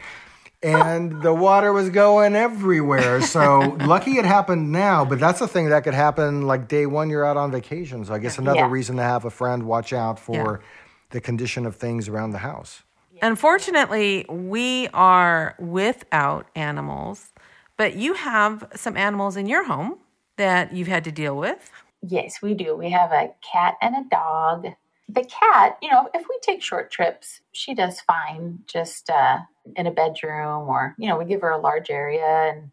and 0.64 1.22
the 1.22 1.34
water 1.34 1.72
was 1.72 1.90
going 1.90 2.36
everywhere. 2.36 3.22
So 3.22 3.60
lucky 3.86 4.18
it 4.18 4.26
happened 4.26 4.72
now, 4.72 5.06
but 5.06 5.20
that's 5.20 5.40
the 5.40 5.48
thing 5.48 5.70
that 5.70 5.84
could 5.84 5.94
happen 5.94 6.44
like 6.44 6.68
day 6.68 6.86
one 6.86 7.10
you're 7.10 7.26
out 7.26 7.38
on 7.38 7.52
vacation. 7.52 8.06
So 8.06 8.14
I 8.14 8.20
guess 8.20 8.38
another 8.38 8.62
yeah. 8.62 8.70
reason 8.70 8.96
to 8.98 9.04
have 9.04 9.26
a 9.26 9.30
friend 9.30 9.64
watch 9.64 9.94
out 9.94 10.20
for 10.20 10.34
yeah. 10.34 10.68
the 11.12 11.22
condition 11.22 11.66
of 11.66 11.76
things 11.76 12.08
around 12.08 12.32
the 12.32 12.40
house. 12.40 12.84
Unfortunately, 13.22 14.26
we 14.30 14.90
are 14.94 15.56
without 15.58 16.48
animals, 16.56 17.34
but 17.76 17.96
you 17.96 18.14
have 18.14 18.68
some 18.76 18.96
animals 18.96 19.36
in 19.36 19.48
your 19.48 19.66
home 19.66 19.98
that 20.36 20.72
you've 20.72 20.88
had 20.88 21.04
to 21.04 21.12
deal 21.12 21.36
with. 21.36 21.72
Yes, 22.04 22.44
we 22.44 22.54
do. 22.54 22.76
We 22.76 22.92
have 22.92 23.12
a 23.12 23.34
cat 23.42 23.76
and 23.82 23.96
a 23.96 24.08
dog 24.10 24.68
the 25.10 25.24
cat, 25.24 25.78
you 25.82 25.90
know, 25.90 26.10
if 26.14 26.26
we 26.28 26.38
take 26.42 26.62
short 26.62 26.92
trips, 26.92 27.42
she 27.54 27.74
does 27.74 28.02
fine 28.02 28.60
just 28.68 29.10
uh, 29.10 29.40
in 29.76 29.88
a 29.88 29.92
bedroom 29.92 30.70
or, 30.70 30.96
you 30.98 31.08
know, 31.08 31.18
we 31.18 31.26
give 31.26 31.42
her 31.42 31.52
a 31.52 31.62
large 31.62 31.90
area 31.90 32.54
and 32.54 32.72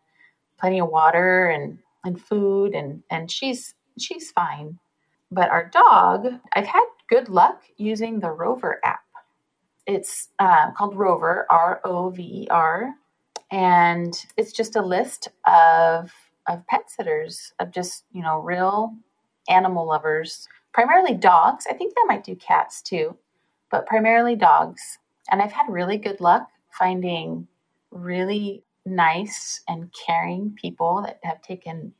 plenty 0.58 0.80
of 0.80 0.88
water 0.88 1.46
and, 1.46 1.78
and 2.04 2.20
food 2.20 2.74
and, 2.74 3.02
and 3.10 3.30
she's, 3.30 3.74
she's 3.98 4.30
fine. 4.30 4.78
But 5.30 5.50
our 5.50 5.68
dog, 5.70 6.26
I've 6.54 6.66
had 6.66 6.84
good 7.08 7.28
luck 7.28 7.62
using 7.76 8.20
the 8.20 8.30
Rover 8.30 8.80
app. 8.84 9.00
It's 9.86 10.28
uh, 10.38 10.70
called 10.72 10.96
Rover, 10.96 11.46
R 11.50 11.80
O 11.84 12.10
V 12.10 12.22
E 12.22 12.48
R, 12.50 12.94
and 13.50 14.14
it's 14.36 14.52
just 14.52 14.76
a 14.76 14.82
list 14.82 15.28
of 15.46 16.12
of 16.48 16.66
pet 16.66 16.90
sitters 16.90 17.52
of 17.58 17.70
just 17.70 18.04
you 18.12 18.22
know 18.22 18.38
real 18.38 18.94
animal 19.48 19.86
lovers, 19.86 20.48
primarily 20.72 21.14
dogs. 21.14 21.66
I 21.68 21.74
think 21.74 21.94
they 21.94 22.04
might 22.06 22.24
do 22.24 22.34
cats 22.36 22.80
too, 22.80 23.16
but 23.70 23.86
primarily 23.86 24.36
dogs. 24.36 24.98
And 25.30 25.42
I've 25.42 25.52
had 25.52 25.66
really 25.68 25.98
good 25.98 26.20
luck 26.20 26.48
finding 26.78 27.48
really 27.90 28.64
nice 28.86 29.62
and 29.68 29.90
caring 30.06 30.56
people 30.60 31.02
that 31.02 31.20
have 31.22 31.40
taken 31.42 31.92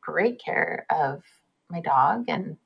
great 0.00 0.40
care 0.44 0.86
of 0.90 1.22
my 1.70 1.80
dog. 1.80 2.24
And 2.28 2.56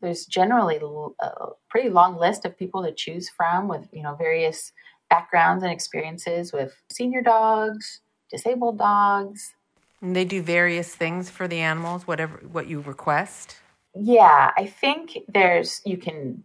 there's 0.00 0.26
generally 0.26 0.78
a 1.20 1.30
pretty 1.70 1.88
long 1.88 2.18
list 2.18 2.44
of 2.44 2.58
people 2.58 2.82
to 2.82 2.92
choose 2.92 3.28
from 3.30 3.68
with 3.68 3.88
you 3.92 4.02
know 4.02 4.14
various 4.14 4.72
backgrounds 5.08 5.62
and 5.62 5.72
experiences 5.72 6.52
with 6.52 6.74
senior 6.90 7.22
dogs 7.22 8.00
disabled 8.30 8.78
dogs. 8.78 9.54
And 10.00 10.14
they 10.14 10.24
do 10.24 10.42
various 10.42 10.94
things 10.94 11.30
for 11.30 11.48
the 11.48 11.60
animals 11.60 12.06
whatever 12.06 12.38
what 12.50 12.66
you 12.66 12.80
request? 12.80 13.56
Yeah 13.94 14.50
i 14.56 14.66
think 14.66 15.18
there's 15.28 15.80
you 15.84 15.96
can 15.96 16.42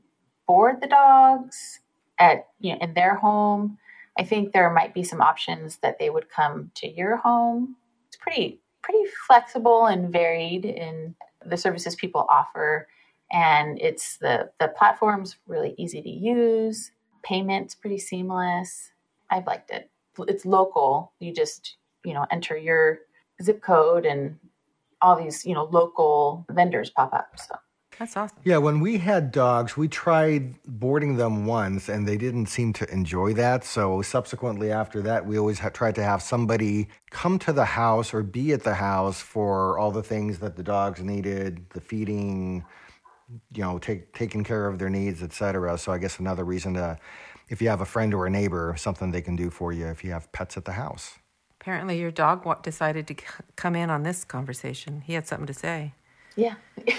board 0.47 0.81
the 0.81 0.87
dogs 0.87 1.79
at 2.19 2.47
you 2.59 2.73
know 2.73 2.79
in 2.81 2.93
their 2.93 3.15
home 3.15 3.77
i 4.19 4.23
think 4.23 4.51
there 4.51 4.69
might 4.71 4.93
be 4.93 5.03
some 5.03 5.21
options 5.21 5.77
that 5.77 5.97
they 5.97 6.09
would 6.09 6.29
come 6.29 6.69
to 6.75 6.87
your 6.87 7.15
home. 7.17 7.75
It's 8.07 8.17
pretty 8.17 8.61
pretty 8.83 9.09
flexible 9.27 9.85
and 9.87 10.11
varied 10.11 10.65
in 10.65 11.15
the 11.45 11.57
services 11.57 11.95
people 11.95 12.25
offer. 12.29 12.87
And 13.31 13.79
it's 13.81 14.17
the 14.17 14.51
the 14.59 14.69
platform's 14.69 15.37
really 15.47 15.73
easy 15.77 16.01
to 16.01 16.09
use. 16.09 16.91
Payments 17.23 17.75
pretty 17.75 17.97
seamless. 17.97 18.91
I've 19.29 19.47
liked 19.47 19.71
it. 19.71 19.89
It's 20.27 20.45
local. 20.45 21.13
You 21.19 21.33
just 21.33 21.77
you 22.03 22.13
know 22.13 22.25
enter 22.31 22.57
your 22.57 22.99
zip 23.41 23.61
code 23.61 24.05
and 24.05 24.37
all 25.01 25.15
these 25.15 25.45
you 25.45 25.53
know 25.53 25.63
local 25.65 26.45
vendors 26.49 26.89
pop 26.89 27.13
up 27.13 27.29
so 27.37 27.55
that's 27.99 28.15
awesome. 28.15 28.37
Yeah, 28.45 28.57
when 28.57 28.79
we 28.79 28.97
had 28.97 29.33
dogs, 29.33 29.75
we 29.75 29.89
tried 29.89 30.55
boarding 30.63 31.17
them 31.17 31.45
once 31.45 31.89
and 31.89 32.07
they 32.07 32.15
didn't 32.15 32.45
seem 32.45 32.71
to 32.73 32.89
enjoy 32.91 33.33
that. 33.33 33.65
So, 33.65 34.01
subsequently, 34.01 34.71
after 34.71 35.01
that, 35.01 35.25
we 35.25 35.37
always 35.37 35.59
ha- 35.59 35.69
tried 35.69 35.95
to 35.95 36.03
have 36.03 36.21
somebody 36.21 36.87
come 37.11 37.37
to 37.39 37.51
the 37.51 37.65
house 37.65 38.13
or 38.13 38.23
be 38.23 38.53
at 38.53 38.63
the 38.63 38.75
house 38.75 39.19
for 39.19 39.77
all 39.77 39.91
the 39.91 40.01
things 40.01 40.39
that 40.39 40.55
the 40.55 40.63
dogs 40.63 41.01
needed 41.01 41.69
the 41.71 41.81
feeding, 41.81 42.63
you 43.53 43.63
know, 43.63 43.77
take, 43.77 44.13
taking 44.13 44.45
care 44.45 44.65
of 44.65 44.79
their 44.79 44.89
needs, 44.89 45.21
etc. 45.21 45.77
So, 45.77 45.91
I 45.91 45.97
guess 45.97 46.19
another 46.19 46.45
reason 46.45 46.75
to, 46.75 46.97
if 47.49 47.61
you 47.61 47.67
have 47.67 47.81
a 47.81 47.85
friend 47.85 48.13
or 48.13 48.25
a 48.25 48.29
neighbor, 48.29 48.73
something 48.77 49.11
they 49.11 49.21
can 49.21 49.35
do 49.35 49.49
for 49.49 49.73
you 49.73 49.87
if 49.87 50.05
you 50.05 50.11
have 50.11 50.31
pets 50.31 50.55
at 50.55 50.63
the 50.63 50.71
house. 50.71 51.19
Apparently, 51.59 51.99
your 51.99 52.11
dog 52.11 52.63
decided 52.63 53.07
to 53.07 53.15
come 53.57 53.75
in 53.75 53.89
on 53.89 54.03
this 54.03 54.23
conversation. 54.23 55.01
He 55.01 55.15
had 55.15 55.27
something 55.27 55.47
to 55.47 55.53
say. 55.53 55.93
Yeah. 56.35 56.55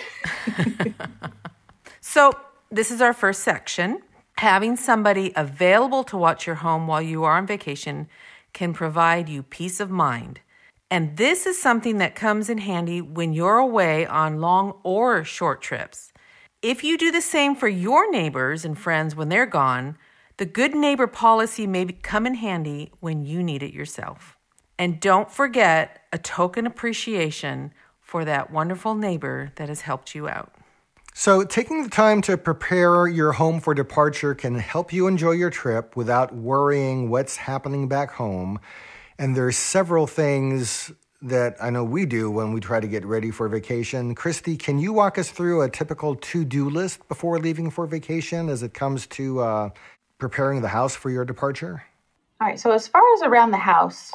so, 2.01 2.33
this 2.71 2.91
is 2.91 3.01
our 3.01 3.13
first 3.13 3.43
section. 3.43 4.03
Having 4.39 4.77
somebody 4.77 5.33
available 5.37 6.05
to 6.05 6.17
watch 6.17 6.47
your 6.47 6.57
home 6.57 6.87
while 6.87 7.03
you 7.03 7.25
are 7.25 7.37
on 7.37 7.47
vacation 7.47 8.09
can 8.53 8.73
provide 8.73 9.29
you 9.29 9.43
peace 9.43 9.81
of 9.81 9.91
mind. 9.91 10.41
And 10.91 11.17
this 11.17 11.47
is 11.47 11.61
something 11.61 11.99
that 11.99 12.15
comes 12.15 12.51
in 12.51 12.59
handy 12.59 13.01
when 13.01 13.33
you're 13.33 13.59
away 13.59 14.07
on 14.07 14.41
long 14.41 14.75
or 14.83 15.25
short 15.25 15.63
trips. 15.63 16.13
If 16.63 16.83
you 16.83 16.99
do 16.99 17.11
the 17.11 17.21
same 17.21 17.55
for 17.55 17.69
your 17.69 18.11
neighbors 18.11 18.65
and 18.65 18.79
friends 18.79 19.15
when 19.15 19.29
they're 19.29 19.47
gone, 19.47 19.97
the 20.37 20.47
good 20.47 20.75
neighbor 20.75 21.07
policy 21.07 21.67
may 21.67 21.87
come 21.87 22.27
in 22.27 22.35
handy 22.35 22.93
when 23.01 23.25
you 23.25 23.43
need 23.43 23.63
it 23.63 23.73
yourself. 23.73 24.37
And 24.79 25.01
don't 25.01 25.31
forget 25.31 26.03
a 26.13 26.19
token 26.19 26.67
appreciation 26.67 27.73
for 28.11 28.25
that 28.25 28.51
wonderful 28.51 28.97
neighbor 28.97 29.53
that 29.55 29.69
has 29.69 29.83
helped 29.83 30.17
you 30.17 30.29
out. 30.29 30.53
So, 31.15 31.45
taking 31.45 31.85
the 31.85 31.89
time 31.89 32.23
to 32.23 32.37
prepare 32.37 33.07
your 33.07 33.31
home 33.31 33.61
for 33.61 33.73
departure 33.73 34.35
can 34.35 34.57
help 34.57 34.93
you 34.93 35.07
enjoy 35.07 35.33
your 35.33 35.51
trip 35.51 35.95
without 35.95 36.35
worrying 36.35 37.09
what's 37.09 37.37
happening 37.37 37.87
back 37.87 38.11
home. 38.11 38.59
And 39.17 39.37
there's 39.37 39.57
several 39.57 40.09
things 40.09 40.91
that 41.23 41.57
I 41.63 41.71
know 41.71 41.85
we 41.85 42.05
do 42.05 42.33
when 42.33 42.53
we 42.53 42.59
try 42.59 42.81
to 42.81 42.89
get 42.89 43.05
ready 43.05 43.31
for 43.31 43.49
vacation. 43.49 44.17
Christy, 44.17 44.57
can 44.57 44.81
you 44.81 44.93
walk 44.93 45.17
us 45.17 45.31
through 45.31 45.63
a 45.63 45.71
typical 45.71 46.17
to 46.17 46.45
do 46.45 46.69
list 46.69 47.07
before 47.07 47.39
leaving 47.39 47.71
for 47.71 47.87
vacation 47.87 48.49
as 48.49 48.65
it 48.65 48.75
comes 48.75 49.07
to 49.09 49.39
uh, 49.39 49.71
preparing 50.19 50.63
the 50.63 50.69
house 50.69 50.97
for 50.97 51.11
your 51.11 51.25
departure? 51.25 51.85
All 52.41 52.49
right, 52.49 52.59
so 52.59 52.73
as 52.73 52.89
far 52.89 53.03
as 53.15 53.23
around 53.23 53.53
the 53.53 53.59
house 53.59 54.13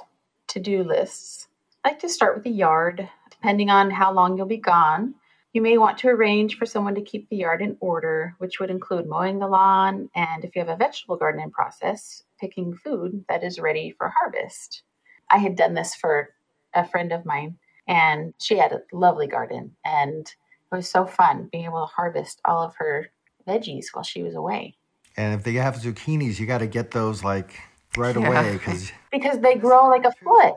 to 0.47 0.59
do 0.59 0.83
lists, 0.83 1.47
I 1.85 1.89
like 1.89 1.99
to 1.99 2.09
start 2.09 2.35
with 2.35 2.43
the 2.43 2.49
yard 2.49 3.07
depending 3.41 3.69
on 3.69 3.91
how 3.91 4.13
long 4.13 4.37
you'll 4.37 4.45
be 4.45 4.57
gone. 4.57 5.15
You 5.53 5.61
may 5.61 5.77
want 5.77 5.97
to 5.99 6.09
arrange 6.09 6.57
for 6.57 6.65
someone 6.65 6.95
to 6.95 7.01
keep 7.01 7.29
the 7.29 7.37
yard 7.37 7.61
in 7.61 7.77
order, 7.79 8.35
which 8.39 8.59
would 8.59 8.69
include 8.69 9.07
mowing 9.07 9.39
the 9.39 9.47
lawn 9.47 10.09
and, 10.13 10.43
if 10.43 10.55
you 10.55 10.59
have 10.59 10.69
a 10.69 10.75
vegetable 10.75 11.15
garden 11.15 11.41
in 11.41 11.49
process, 11.49 12.23
picking 12.39 12.75
food 12.75 13.23
that 13.29 13.43
is 13.43 13.59
ready 13.59 13.95
for 13.97 14.11
harvest. 14.19 14.83
I 15.29 15.37
had 15.37 15.55
done 15.55 15.73
this 15.73 15.95
for 15.95 16.29
a 16.73 16.87
friend 16.87 17.13
of 17.13 17.25
mine, 17.25 17.57
and 17.87 18.33
she 18.39 18.57
had 18.57 18.73
a 18.73 18.81
lovely 18.91 19.27
garden, 19.27 19.75
and 19.85 20.27
it 20.27 20.75
was 20.75 20.89
so 20.89 21.05
fun 21.05 21.47
being 21.51 21.65
able 21.65 21.87
to 21.87 21.93
harvest 21.93 22.41
all 22.43 22.61
of 22.61 22.75
her 22.77 23.09
veggies 23.47 23.85
while 23.93 24.03
she 24.03 24.23
was 24.23 24.35
away. 24.35 24.75
And 25.17 25.33
if 25.33 25.45
they 25.45 25.53
have 25.53 25.75
zucchinis, 25.75 26.39
you 26.39 26.45
got 26.45 26.57
to 26.57 26.67
get 26.67 26.91
those 26.91 27.23
like 27.23 27.59
right 27.97 28.15
yeah. 28.15 28.27
away 28.27 28.53
because 28.57 28.91
because 29.11 29.39
they 29.39 29.55
grow 29.55 29.87
like 29.87 30.05
a 30.05 30.11
foot. 30.23 30.55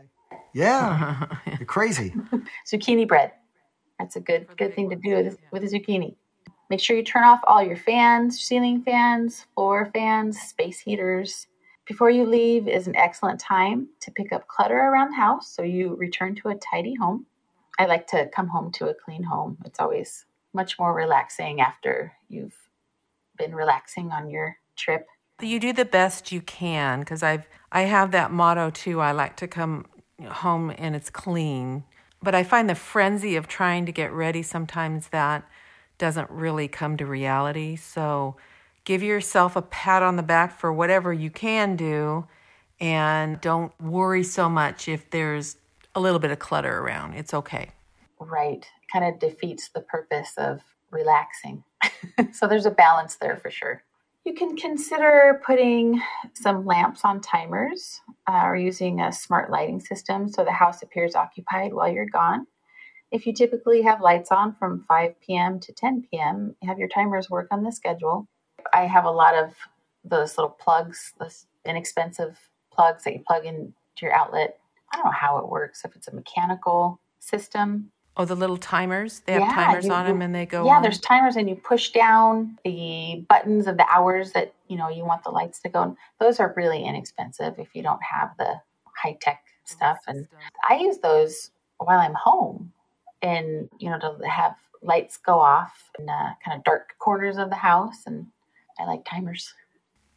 Yeah, 0.53 1.27
you're 1.47 1.67
crazy. 1.67 2.15
zucchini 2.67 3.07
bread. 3.07 3.33
That's 3.99 4.17
a 4.17 4.21
good 4.21 4.47
good 4.57 4.75
thing 4.75 4.91
to 4.91 4.97
do 4.97 5.17
with, 5.17 5.39
with 5.53 5.65
a 5.65 5.67
zucchini. 5.67 6.17
Make 6.71 6.81
sure 6.81 6.97
you 6.97 7.03
turn 7.03 7.25
off 7.25 7.41
all 7.45 7.63
your 7.63 7.77
fans, 7.77 8.41
ceiling 8.41 8.83
fans, 8.83 9.47
floor 9.55 9.91
fans, 9.95 10.39
space 10.39 10.81
heaters. 10.81 11.47
Before 11.87 12.11
you 12.11 12.27
leave 12.27 12.69
is 12.69 12.87
an 12.87 12.97
excellent 12.97 13.41
time 13.41 13.89
to 14.01 14.11
pick 14.11 14.33
up 14.33 14.47
clutter 14.47 14.77
around 14.77 15.11
the 15.11 15.17
house 15.17 15.51
so 15.51 15.63
you 15.63 15.97
return 15.97 16.35
to 16.37 16.49
a 16.49 16.55
tidy 16.55 16.95
home. 16.95 17.25
I 17.79 17.87
like 17.87 18.07
to 18.09 18.29
come 18.35 18.49
home 18.49 18.71
to 18.73 18.91
a 18.91 18.95
clean 18.95 19.23
home. 19.23 19.57
It's 19.65 19.81
always 19.81 20.27
much 20.53 20.79
more 20.79 20.93
relaxing 20.95 21.61
after 21.63 22.13
you've 22.29 22.57
been 23.39 23.55
relaxing 23.55 24.11
on 24.11 24.29
your 24.29 24.57
trip. 24.77 25.07
You 25.41 25.59
do 25.61 25.73
the 25.73 25.85
best 25.85 26.33
you 26.33 26.43
can 26.43 27.01
because 27.01 27.23
I've 27.23 27.47
I 27.71 27.83
have 27.83 28.11
that 28.11 28.31
motto 28.31 28.71
too. 28.71 29.01
I 29.01 29.13
like 29.13 29.37
to 29.37 29.49
come 29.49 29.87
home 30.27 30.73
and 30.77 30.97
it's 30.97 31.11
clean. 31.11 31.85
But 32.23 32.35
I 32.35 32.43
find 32.43 32.69
the 32.69 32.75
frenzy 32.75 33.37
of 33.37 33.47
trying 33.47 33.87
to 33.87 33.93
get 33.93 34.13
ready 34.13 34.43
sometimes 34.43 35.09
that 35.09 35.49
doesn't 35.99 36.31
really 36.31 36.69
come 36.69 36.97
to 36.97 37.07
reality. 37.07 37.77
So 37.77 38.37
give 38.85 39.03
yourself 39.03 39.57
a 39.57 39.63
pat 39.63 40.03
on 40.03 40.17
the 40.17 40.23
back 40.23 40.59
for 40.59 40.73
whatever 40.73 41.13
you 41.13 41.31
can 41.31 41.77
do 41.77 42.27
and 42.81 43.41
don't 43.41 43.73
worry 43.81 44.23
so 44.23 44.49
much 44.49 44.89
if 44.89 45.11
there's 45.11 45.57
a 45.95 46.01
little 46.01 46.19
bit 46.19 46.31
of 46.31 46.39
clutter 46.39 46.79
around. 46.79 47.15
It's 47.15 47.35
okay. 47.35 47.71
Right. 48.21 48.67
Kind 48.93 49.05
of 49.05 49.19
defeats 49.19 49.69
the 49.69 49.81
purpose 49.81 50.33
of 50.37 50.63
relaxing. 50.91 51.65
so 52.33 52.47
there's 52.47 52.67
a 52.67 52.71
balance 52.71 53.17
there 53.17 53.37
for 53.37 53.51
sure. 53.51 53.83
You 54.29 54.35
can 54.35 54.57
consider 54.57 55.41
putting 55.43 56.03
some 56.35 56.67
lamps 56.67 57.01
on 57.03 57.23
timers 57.23 58.03
uh, 58.27 58.43
or 58.45 58.57
using 58.57 59.01
a 59.01 59.11
smart 59.11 59.51
lighting 59.51 59.81
system 59.81 60.29
so 60.29 60.45
the 60.45 60.53
house 60.53 60.83
appears 60.83 61.15
occupied 61.15 61.73
while 61.73 61.91
you're 61.91 62.05
gone. 62.05 62.47
If 63.11 63.27
you 63.27 63.33
typically 63.33 63.81
have 63.81 64.03
lights 64.03 64.31
on 64.31 64.55
from 64.55 64.85
5 64.87 65.19
p.m. 65.23 65.59
to 65.61 65.73
10 65.73 66.09
p.m., 66.11 66.55
have 66.63 66.79
your 66.79 66.89
timers 66.89 67.31
work 67.31 67.49
on 67.51 67.63
the 67.63 67.73
schedule. 67.73 68.29
I 68.71 68.83
have 68.83 69.07
a 69.07 69.11
lot 69.11 69.35
of 69.35 69.55
those 70.05 70.37
little 70.37 70.51
plugs, 70.51 71.15
those 71.19 71.47
inexpensive 71.65 72.39
plugs 72.71 73.05
that 73.05 73.15
you 73.15 73.25
plug 73.27 73.47
into 73.47 73.73
your 74.03 74.13
outlet. 74.13 74.59
I 74.93 74.99
don't 74.99 75.07
know 75.07 75.11
how 75.11 75.39
it 75.39 75.49
works, 75.49 75.87
if 75.87 75.97
it's 75.97 76.09
a 76.09 76.15
mechanical 76.15 77.01
system 77.19 77.93
Oh, 78.21 78.25
the 78.25 78.35
little 78.35 78.57
timers. 78.57 79.21
They 79.21 79.35
have 79.35 79.43
yeah, 79.43 79.55
timers 79.55 79.87
you, 79.87 79.93
on 79.93 80.05
them, 80.05 80.23
and 80.23 80.35
they 80.35 80.45
go. 80.45 80.67
Yeah, 80.67 80.77
on. 80.77 80.83
there's 80.83 80.99
timers, 80.99 81.37
and 81.37 81.49
you 81.49 81.55
push 81.55 81.91
down 81.91 82.59
the 82.65 83.25
buttons 83.29 83.69
of 83.69 83.77
the 83.77 83.87
hours 83.89 84.33
that 84.33 84.53
you 84.67 84.77
know 84.77 84.89
you 84.89 85.05
want 85.05 85.23
the 85.23 85.31
lights 85.31 85.61
to 85.61 85.69
go. 85.69 85.97
Those 86.19 86.41
are 86.41 86.53
really 86.57 86.83
inexpensive 86.83 87.55
if 87.59 87.69
you 87.75 87.83
don't 87.85 88.03
have 88.03 88.31
the 88.37 88.61
high 89.01 89.17
tech 89.21 89.45
stuff. 89.65 89.99
And 90.09 90.27
I 90.69 90.79
use 90.79 90.99
those 90.99 91.53
while 91.79 92.01
I'm 92.01 92.15
home, 92.15 92.73
and 93.23 93.69
you 93.79 93.89
know 93.89 94.01
to 94.01 94.29
have 94.29 94.57
lights 94.83 95.17
go 95.17 95.39
off 95.39 95.89
in 96.01 96.09
uh, 96.09 96.33
kind 96.45 96.59
of 96.59 96.65
dark 96.65 96.95
corners 96.99 97.39
of 97.39 97.51
the 97.51 97.57
house, 97.57 98.03
and 98.05 98.27
I 98.81 98.85
like 98.85 99.05
timers. 99.05 99.55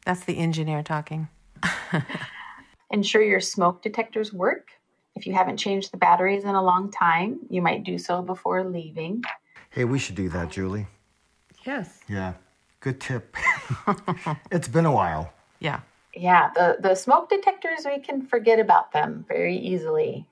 That's 0.07 0.25
the 0.25 0.39
engineer 0.39 0.81
talking. 0.81 1.27
Ensure 2.89 3.21
your 3.21 3.39
smoke 3.39 3.83
detectors 3.83 4.33
work 4.33 4.69
if 5.21 5.27
you 5.27 5.33
haven't 5.33 5.57
changed 5.57 5.91
the 5.91 5.97
batteries 5.97 6.45
in 6.45 6.55
a 6.55 6.63
long 6.63 6.89
time, 6.89 7.39
you 7.47 7.61
might 7.61 7.83
do 7.83 7.99
so 7.99 8.23
before 8.23 8.63
leaving. 8.63 9.21
Hey, 9.69 9.83
we 9.83 9.99
should 9.99 10.15
do 10.15 10.29
that, 10.29 10.49
Julie. 10.49 10.87
Yes. 11.63 11.99
Yeah. 12.09 12.33
Good 12.79 12.99
tip. 12.99 13.37
it's 14.51 14.67
been 14.67 14.87
a 14.87 14.91
while. 14.91 15.31
Yeah. 15.59 15.81
Yeah, 16.15 16.49
the, 16.55 16.77
the 16.79 16.95
smoke 16.95 17.29
detectors, 17.29 17.85
we 17.85 17.99
can 17.99 18.23
forget 18.23 18.59
about 18.59 18.93
them 18.93 19.23
very 19.27 19.55
easily 19.55 20.25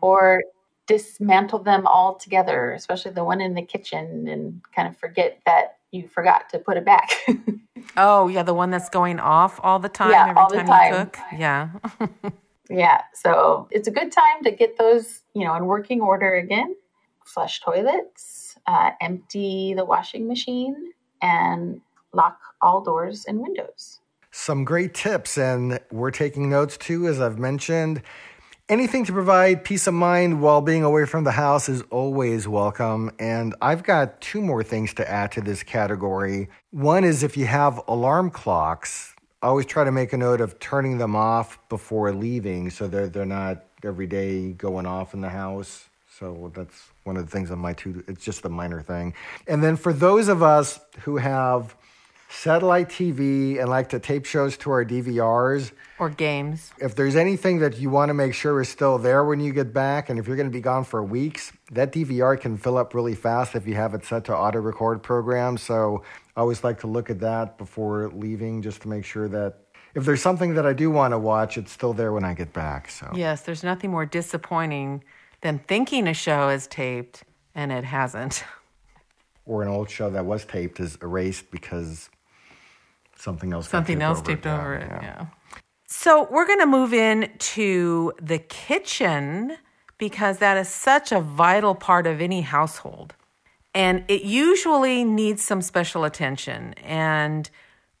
or 0.00 0.44
dismantle 0.86 1.64
them 1.64 1.84
altogether, 1.84 2.72
especially 2.72 3.10
the 3.10 3.24
one 3.24 3.40
in 3.40 3.54
the 3.54 3.62
kitchen, 3.62 4.28
and 4.28 4.60
kind 4.76 4.86
of 4.86 4.96
forget 4.96 5.40
that 5.44 5.78
you 5.90 6.06
forgot 6.06 6.48
to 6.50 6.60
put 6.60 6.76
it 6.76 6.84
back. 6.84 7.10
Oh, 7.98 8.28
yeah, 8.28 8.42
the 8.42 8.52
one 8.52 8.70
that's 8.70 8.90
going 8.90 9.18
off 9.18 9.58
all 9.62 9.78
the 9.78 9.88
time 9.88 10.10
Yeah, 10.10 10.28
every 10.28 10.36
all 10.36 10.50
the 10.50 10.56
time, 10.56 10.66
time. 10.66 10.92
you 10.92 11.04
cook. 11.04 11.18
Yeah. 11.38 11.70
yeah, 12.70 13.02
so 13.14 13.68
it's 13.70 13.88
a 13.88 13.90
good 13.90 14.12
time 14.12 14.42
to 14.44 14.50
get 14.50 14.78
those, 14.78 15.22
you 15.34 15.44
know, 15.44 15.54
in 15.54 15.66
working 15.66 16.00
order 16.00 16.34
again. 16.34 16.74
Flush 17.24 17.60
toilets, 17.60 18.56
uh, 18.66 18.90
empty 19.00 19.74
the 19.74 19.84
washing 19.84 20.28
machine, 20.28 20.92
and 21.20 21.80
lock 22.12 22.38
all 22.62 22.80
doors 22.80 23.24
and 23.26 23.40
windows. 23.40 24.00
Some 24.30 24.64
great 24.64 24.94
tips, 24.94 25.38
and 25.38 25.80
we're 25.90 26.10
taking 26.10 26.50
notes 26.50 26.76
too, 26.76 27.08
as 27.08 27.20
I've 27.20 27.38
mentioned. 27.38 28.02
Anything 28.68 29.04
to 29.04 29.12
provide 29.12 29.64
peace 29.64 29.86
of 29.86 29.94
mind 29.94 30.42
while 30.42 30.60
being 30.60 30.82
away 30.82 31.06
from 31.06 31.24
the 31.24 31.30
house 31.30 31.68
is 31.68 31.82
always 31.90 32.48
welcome. 32.48 33.12
And 33.18 33.54
I've 33.62 33.84
got 33.84 34.20
two 34.20 34.40
more 34.40 34.64
things 34.64 34.92
to 34.94 35.08
add 35.08 35.32
to 35.32 35.40
this 35.40 35.62
category. 35.62 36.48
One 36.72 37.04
is 37.04 37.22
if 37.22 37.36
you 37.36 37.46
have 37.46 37.80
alarm 37.86 38.30
clocks, 38.30 39.15
always 39.42 39.66
try 39.66 39.84
to 39.84 39.92
make 39.92 40.12
a 40.12 40.16
note 40.16 40.40
of 40.40 40.58
turning 40.58 40.98
them 40.98 41.14
off 41.14 41.58
before 41.68 42.12
leaving 42.12 42.70
so 42.70 42.88
they're, 42.88 43.08
they're 43.08 43.24
not 43.24 43.64
every 43.84 44.06
day 44.06 44.52
going 44.52 44.86
off 44.86 45.14
in 45.14 45.20
the 45.20 45.28
house. 45.28 45.88
So 46.18 46.50
that's 46.54 46.88
one 47.04 47.16
of 47.16 47.26
the 47.26 47.30
things 47.30 47.50
on 47.50 47.58
my 47.58 47.74
two, 47.74 48.02
it's 48.08 48.24
just 48.24 48.44
a 48.44 48.48
minor 48.48 48.80
thing. 48.80 49.14
And 49.46 49.62
then 49.62 49.76
for 49.76 49.92
those 49.92 50.28
of 50.28 50.42
us 50.42 50.80
who 51.00 51.18
have 51.18 51.76
satellite 52.28 52.88
TV 52.88 53.58
and 53.60 53.68
like 53.68 53.88
to 53.90 53.98
tape 53.98 54.24
shows 54.24 54.56
to 54.58 54.70
our 54.70 54.84
DVRs, 54.84 55.72
or 55.98 56.10
games. 56.10 56.72
if 56.80 56.94
there's 56.94 57.16
anything 57.16 57.60
that 57.60 57.78
you 57.78 57.88
want 57.90 58.10
to 58.10 58.14
make 58.14 58.34
sure 58.34 58.60
is 58.60 58.68
still 58.68 58.98
there 58.98 59.24
when 59.24 59.40
you 59.40 59.52
get 59.52 59.72
back, 59.72 60.10
and 60.10 60.18
if 60.18 60.26
you're 60.26 60.36
going 60.36 60.48
to 60.48 60.52
be 60.52 60.60
gone 60.60 60.84
for 60.84 61.02
weeks, 61.02 61.52
that 61.72 61.92
DVR 61.92 62.38
can 62.40 62.56
fill 62.56 62.76
up 62.76 62.94
really 62.94 63.14
fast 63.14 63.54
if 63.54 63.66
you 63.66 63.74
have 63.74 63.94
it 63.94 64.04
set 64.04 64.24
to 64.24 64.36
auto 64.36 64.58
record 64.58 65.02
program. 65.02 65.56
So 65.56 66.02
I 66.36 66.40
always 66.40 66.62
like 66.64 66.80
to 66.80 66.86
look 66.86 67.10
at 67.10 67.20
that 67.20 67.58
before 67.58 68.10
leaving 68.14 68.62
just 68.62 68.82
to 68.82 68.88
make 68.88 69.04
sure 69.04 69.28
that 69.28 69.58
if 69.94 70.04
there's 70.04 70.20
something 70.20 70.54
that 70.54 70.66
I 70.66 70.74
do 70.74 70.90
want 70.90 71.12
to 71.12 71.18
watch, 71.18 71.56
it's 71.56 71.72
still 71.72 71.94
there 71.94 72.12
when 72.12 72.24
I 72.24 72.34
get 72.34 72.52
back. 72.52 72.90
So 72.90 73.10
Yes, 73.14 73.42
there's 73.42 73.64
nothing 73.64 73.90
more 73.90 74.04
disappointing 74.04 75.02
than 75.40 75.58
thinking 75.60 76.06
a 76.06 76.14
show 76.14 76.50
is 76.50 76.66
taped 76.66 77.24
and 77.54 77.72
it 77.72 77.84
hasn't. 77.84 78.44
or 79.46 79.62
an 79.62 79.68
old 79.68 79.88
show 79.88 80.10
that 80.10 80.26
was 80.26 80.44
taped 80.44 80.80
is 80.80 80.98
erased 81.00 81.50
because 81.50 82.10
something 83.16 83.52
else 83.52 83.68
Something 83.68 83.96
taped 83.98 84.02
else 84.04 84.18
over 84.20 84.30
it. 84.30 84.34
taped 84.34 84.46
Yeah, 84.46 84.60
over 84.60 84.74
it. 84.74 84.88
yeah. 84.90 85.02
Yeah. 85.02 85.26
So 85.88 86.26
we're 86.30 86.46
going 86.46 86.58
to 86.60 86.66
move 86.66 86.92
in 86.92 87.30
to 87.38 88.12
the 88.20 88.38
kitchen 88.38 89.56
because 89.98 90.38
that 90.38 90.56
is 90.56 90.68
such 90.68 91.12
a 91.12 91.20
vital 91.20 91.74
part 91.74 92.06
of 92.06 92.20
any 92.20 92.42
household. 92.42 93.14
And 93.74 94.04
it 94.08 94.22
usually 94.22 95.04
needs 95.04 95.42
some 95.42 95.62
special 95.62 96.04
attention. 96.04 96.74
And 96.82 97.48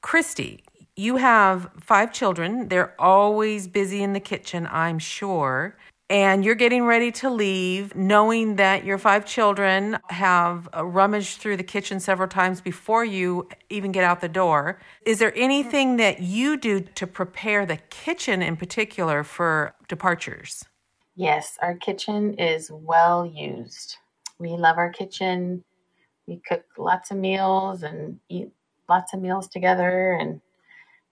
Christy, 0.00 0.64
you 0.96 1.16
have 1.16 1.70
five 1.80 2.12
children. 2.12 2.68
They're 2.68 2.94
always 2.98 3.68
busy 3.68 4.02
in 4.02 4.12
the 4.14 4.20
kitchen, 4.20 4.66
I'm 4.70 4.98
sure. 4.98 5.76
And 6.08 6.44
you're 6.44 6.54
getting 6.54 6.84
ready 6.84 7.10
to 7.12 7.30
leave, 7.30 7.96
knowing 7.96 8.56
that 8.56 8.84
your 8.84 8.96
five 8.96 9.26
children 9.26 9.98
have 10.08 10.68
uh, 10.74 10.84
rummaged 10.84 11.38
through 11.40 11.56
the 11.56 11.64
kitchen 11.64 11.98
several 11.98 12.28
times 12.28 12.60
before 12.60 13.04
you 13.04 13.48
even 13.70 13.90
get 13.90 14.04
out 14.04 14.20
the 14.20 14.28
door. 14.28 14.78
Is 15.04 15.18
there 15.18 15.36
anything 15.36 15.96
that 15.96 16.20
you 16.20 16.56
do 16.56 16.80
to 16.80 17.06
prepare 17.08 17.66
the 17.66 17.78
kitchen 17.78 18.40
in 18.40 18.56
particular 18.56 19.24
for 19.24 19.74
departures? 19.88 20.64
Yes, 21.16 21.58
our 21.60 21.74
kitchen 21.74 22.34
is 22.34 22.70
well 22.70 23.26
used. 23.26 23.96
We 24.38 24.50
love 24.50 24.78
our 24.78 24.90
kitchen. 24.90 25.64
We 26.28 26.40
cook 26.46 26.64
lots 26.78 27.10
of 27.10 27.16
meals 27.16 27.82
and 27.82 28.20
eat 28.28 28.50
lots 28.88 29.12
of 29.12 29.20
meals 29.20 29.48
together, 29.48 30.12
and 30.12 30.40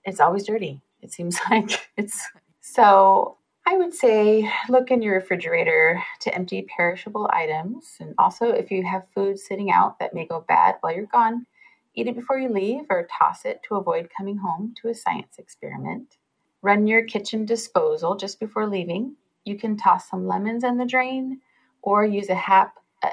it's 0.05 0.21
always 0.21 0.47
dirty. 0.47 0.83
It 1.03 1.13
seems 1.13 1.39
like 1.51 1.89
it's 1.97 2.29
so. 2.61 3.39
I 3.67 3.79
would 3.79 3.95
say 3.95 4.51
look 4.69 4.91
in 4.91 5.01
your 5.01 5.15
refrigerator 5.15 6.03
to 6.21 6.35
empty 6.35 6.67
perishable 6.77 7.31
items. 7.33 7.97
And 7.99 8.15
also, 8.19 8.51
if 8.51 8.71
you 8.71 8.85
have 8.85 9.09
food 9.15 9.39
sitting 9.39 9.71
out 9.71 9.99
that 9.99 10.13
may 10.13 10.27
go 10.27 10.45
bad 10.47 10.77
while 10.81 10.95
you're 10.95 11.07
gone, 11.07 11.47
eat 11.95 12.07
it 12.07 12.15
before 12.15 12.39
you 12.39 12.51
leave 12.51 12.85
or 12.91 13.09
toss 13.19 13.47
it 13.47 13.61
to 13.67 13.77
avoid 13.77 14.11
coming 14.15 14.37
home 14.37 14.75
to 14.83 14.89
a 14.89 14.95
science 14.95 15.39
experiment. 15.39 16.19
Run 16.61 16.87
your 16.87 17.05
kitchen 17.05 17.47
disposal 17.47 18.17
just 18.17 18.39
before 18.39 18.69
leaving. 18.69 19.17
You 19.47 19.57
can 19.57 19.79
toss 19.79 20.11
some 20.11 20.27
lemons 20.27 20.63
in 20.63 20.77
the 20.77 20.85
drain 20.85 21.41
or 21.81 22.05
use 22.05 22.29
a 22.29 22.35
half, 22.35 22.71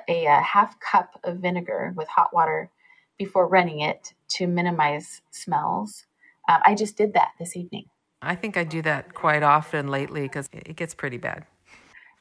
a, 0.09 0.25
a 0.25 0.41
half 0.41 0.77
cup 0.81 1.17
of 1.23 1.37
vinegar 1.37 1.93
with 1.95 2.09
hot 2.09 2.33
water 2.33 2.69
before 3.17 3.47
running 3.47 3.79
it 3.81 4.13
to 4.29 4.47
minimize 4.47 5.21
smells. 5.31 6.05
Um, 6.49 6.59
I 6.65 6.75
just 6.75 6.97
did 6.97 7.13
that 7.13 7.31
this 7.39 7.55
evening. 7.55 7.85
I 8.21 8.35
think 8.35 8.57
I 8.57 8.63
do 8.63 8.81
that 8.83 9.13
quite 9.13 9.43
often 9.43 9.87
lately 9.87 10.23
because 10.23 10.49
it 10.53 10.75
gets 10.75 10.93
pretty 10.93 11.17
bad. 11.17 11.45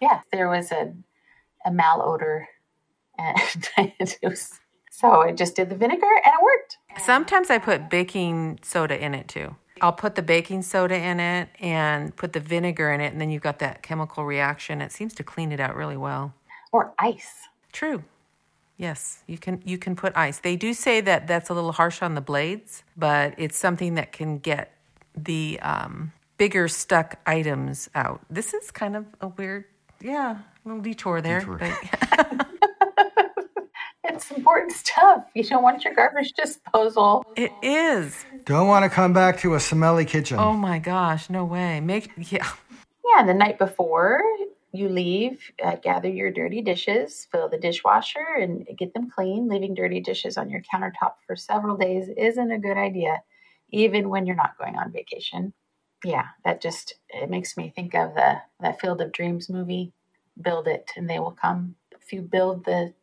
yeah, 0.01 0.21
there 0.33 0.49
was 0.49 0.73
a, 0.73 0.95
a 1.67 1.71
malodor. 1.71 2.47
And 3.19 3.37
it 3.99 4.19
was, 4.23 4.61
so 4.91 5.21
I 5.21 5.33
just 5.33 5.57
did 5.57 5.69
the 5.69 5.77
vinegar 5.77 6.07
and 6.07 6.33
it 6.35 6.43
worked. 6.43 6.79
Sometimes 7.05 7.51
I 7.51 7.59
put 7.59 7.91
baking 7.91 8.61
soda 8.63 8.99
in 8.99 9.15
it 9.15 9.29
too. 9.29 9.57
I'll 9.83 9.93
put 9.93 10.15
the 10.15 10.23
baking 10.23 10.63
soda 10.63 10.97
in 10.97 11.21
it 11.21 11.49
and 11.59 12.15
put 12.15 12.35
the 12.35 12.41
vinegar 12.41 12.93
in 12.93 13.01
it, 13.01 13.13
and 13.13 13.21
then 13.21 13.31
you've 13.31 13.43
got 13.43 13.61
that 13.61 13.83
chemical 13.83 14.25
reaction. 14.27 14.83
It 14.83 14.93
seems 14.93 15.15
to 15.15 15.23
clean 15.23 15.53
it 15.53 15.61
out 15.61 15.75
really 15.75 15.97
well. 15.97 16.35
Or 16.71 16.93
ice. 16.99 17.49
True. 17.73 18.05
Yes, 18.77 19.23
you 19.27 19.39
can 19.39 19.63
you 19.65 19.79
can 19.79 19.97
put 19.97 20.15
ice. 20.17 20.39
They 20.39 20.57
do 20.57 20.75
say 20.75 21.01
that 21.03 21.27
that's 21.27 21.49
a 21.49 21.55
little 21.55 21.73
harsh 21.73 22.03
on 22.03 22.15
the 22.15 22.21
blades, 22.21 22.83
but 22.97 23.35
it's 23.39 23.57
something 23.57 23.95
that 23.95 24.13
can 24.13 24.39
get 24.39 24.73
the 25.17 25.59
um, 25.63 26.13
bigger 26.39 26.69
stuck 26.69 27.19
items 27.27 27.89
out. 27.95 28.21
This 28.31 28.55
is 28.55 28.71
kind 28.71 28.97
of 28.97 29.07
a 29.21 29.29
weird, 29.29 29.65
yeah, 30.01 30.39
little 30.65 30.81
detour 30.81 31.21
there. 31.21 31.41
Detour. 31.41 31.59
But 31.59 32.47
It's 34.05 34.31
important 34.31 34.73
stuff. 34.73 35.25
You 35.35 35.45
don't 35.45 35.63
want 35.63 35.85
your 35.85 35.95
garbage 35.95 36.33
disposal. 36.33 37.25
it 37.37 37.53
is. 37.63 38.25
Don't 38.45 38.67
want 38.69 38.83
to 38.85 38.89
come 38.91 39.13
back 39.13 39.39
to 39.41 39.55
a 39.55 39.61
smelly 39.61 40.05
kitchen. 40.05 40.39
Oh 40.39 40.53
my 40.55 40.79
gosh, 40.79 41.31
no 41.31 41.45
way. 41.45 41.81
Make 41.81 42.11
yeah. 42.31 42.49
Yeah, 43.17 43.25
the 43.27 43.35
night 43.35 43.59
before 43.59 44.23
you 44.73 44.89
leave, 44.89 45.41
uh, 45.65 45.77
gather 45.77 46.09
your 46.09 46.31
dirty 46.31 46.63
dishes, 46.63 47.27
fill 47.33 47.49
the 47.49 47.59
dishwasher, 47.59 48.25
and 48.39 48.67
get 48.79 48.95
them 48.95 49.11
clean. 49.11 49.49
Leaving 49.49 49.75
dirty 49.75 50.01
dishes 50.01 50.37
on 50.39 50.49
your 50.49 50.63
countertop 50.63 51.15
for 51.27 51.35
several 51.35 51.77
days 51.77 52.09
isn't 52.17 52.51
a 52.53 52.59
good 52.59 52.77
idea, 52.77 53.23
even 53.71 54.09
when 54.09 54.27
you're 54.27 54.37
not 54.37 54.59
going 54.59 54.77
on 54.77 54.93
vacation. 54.93 55.53
Yeah, 56.05 56.27
that 56.45 56.63
just 56.63 56.95
it 57.09 57.29
makes 57.29 57.57
me 57.57 57.73
think 57.75 57.95
of 57.95 58.15
the 58.15 58.41
that 58.61 58.81
Field 58.81 59.01
of 59.01 59.13
Dreams 59.13 59.49
movie. 59.49 59.93
Build 60.41 60.69
it, 60.69 60.91
and 60.97 61.11
they 61.11 61.19
will 61.19 61.33
come. 61.33 61.75
If 61.91 62.13
you 62.13 62.23
build 62.23 62.65
the 62.65 62.95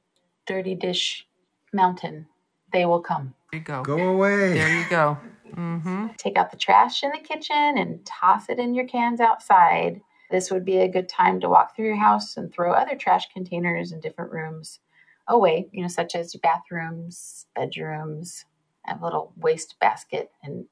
dirty 0.47 0.73
dish 0.73 1.27
mountain, 1.71 2.25
they 2.73 2.85
will 2.85 3.01
come. 3.01 3.35
There 3.51 3.59
you 3.59 3.65
go. 3.65 3.83
Go 3.83 3.97
away. 3.97 4.53
There 4.53 4.79
you 4.79 4.85
go. 4.89 5.17
Mm-hmm. 5.55 6.07
Take 6.17 6.37
out 6.37 6.51
the 6.51 6.57
trash 6.57 7.03
in 7.03 7.11
the 7.11 7.19
kitchen 7.19 7.77
and 7.77 8.05
toss 8.05 8.49
it 8.49 8.59
in 8.59 8.73
your 8.73 8.87
cans 8.87 9.19
outside. 9.19 10.01
This 10.29 10.51
would 10.51 10.65
be 10.65 10.77
a 10.77 10.89
good 10.89 11.07
time 11.07 11.39
to 11.39 11.49
walk 11.49 11.75
through 11.75 11.85
your 11.85 11.95
house 11.95 12.35
and 12.35 12.51
throw 12.51 12.73
other 12.73 12.95
trash 12.95 13.29
containers 13.33 13.91
in 13.91 14.01
different 14.01 14.31
rooms 14.31 14.79
away, 15.27 15.69
you 15.71 15.81
know, 15.81 15.87
such 15.87 16.15
as 16.15 16.35
bathrooms, 16.35 17.45
bedrooms. 17.55 18.45
Have 18.87 19.01
a 19.01 19.05
little 19.05 19.33
waste 19.37 19.79
basket 19.79 20.31
in 20.43 20.65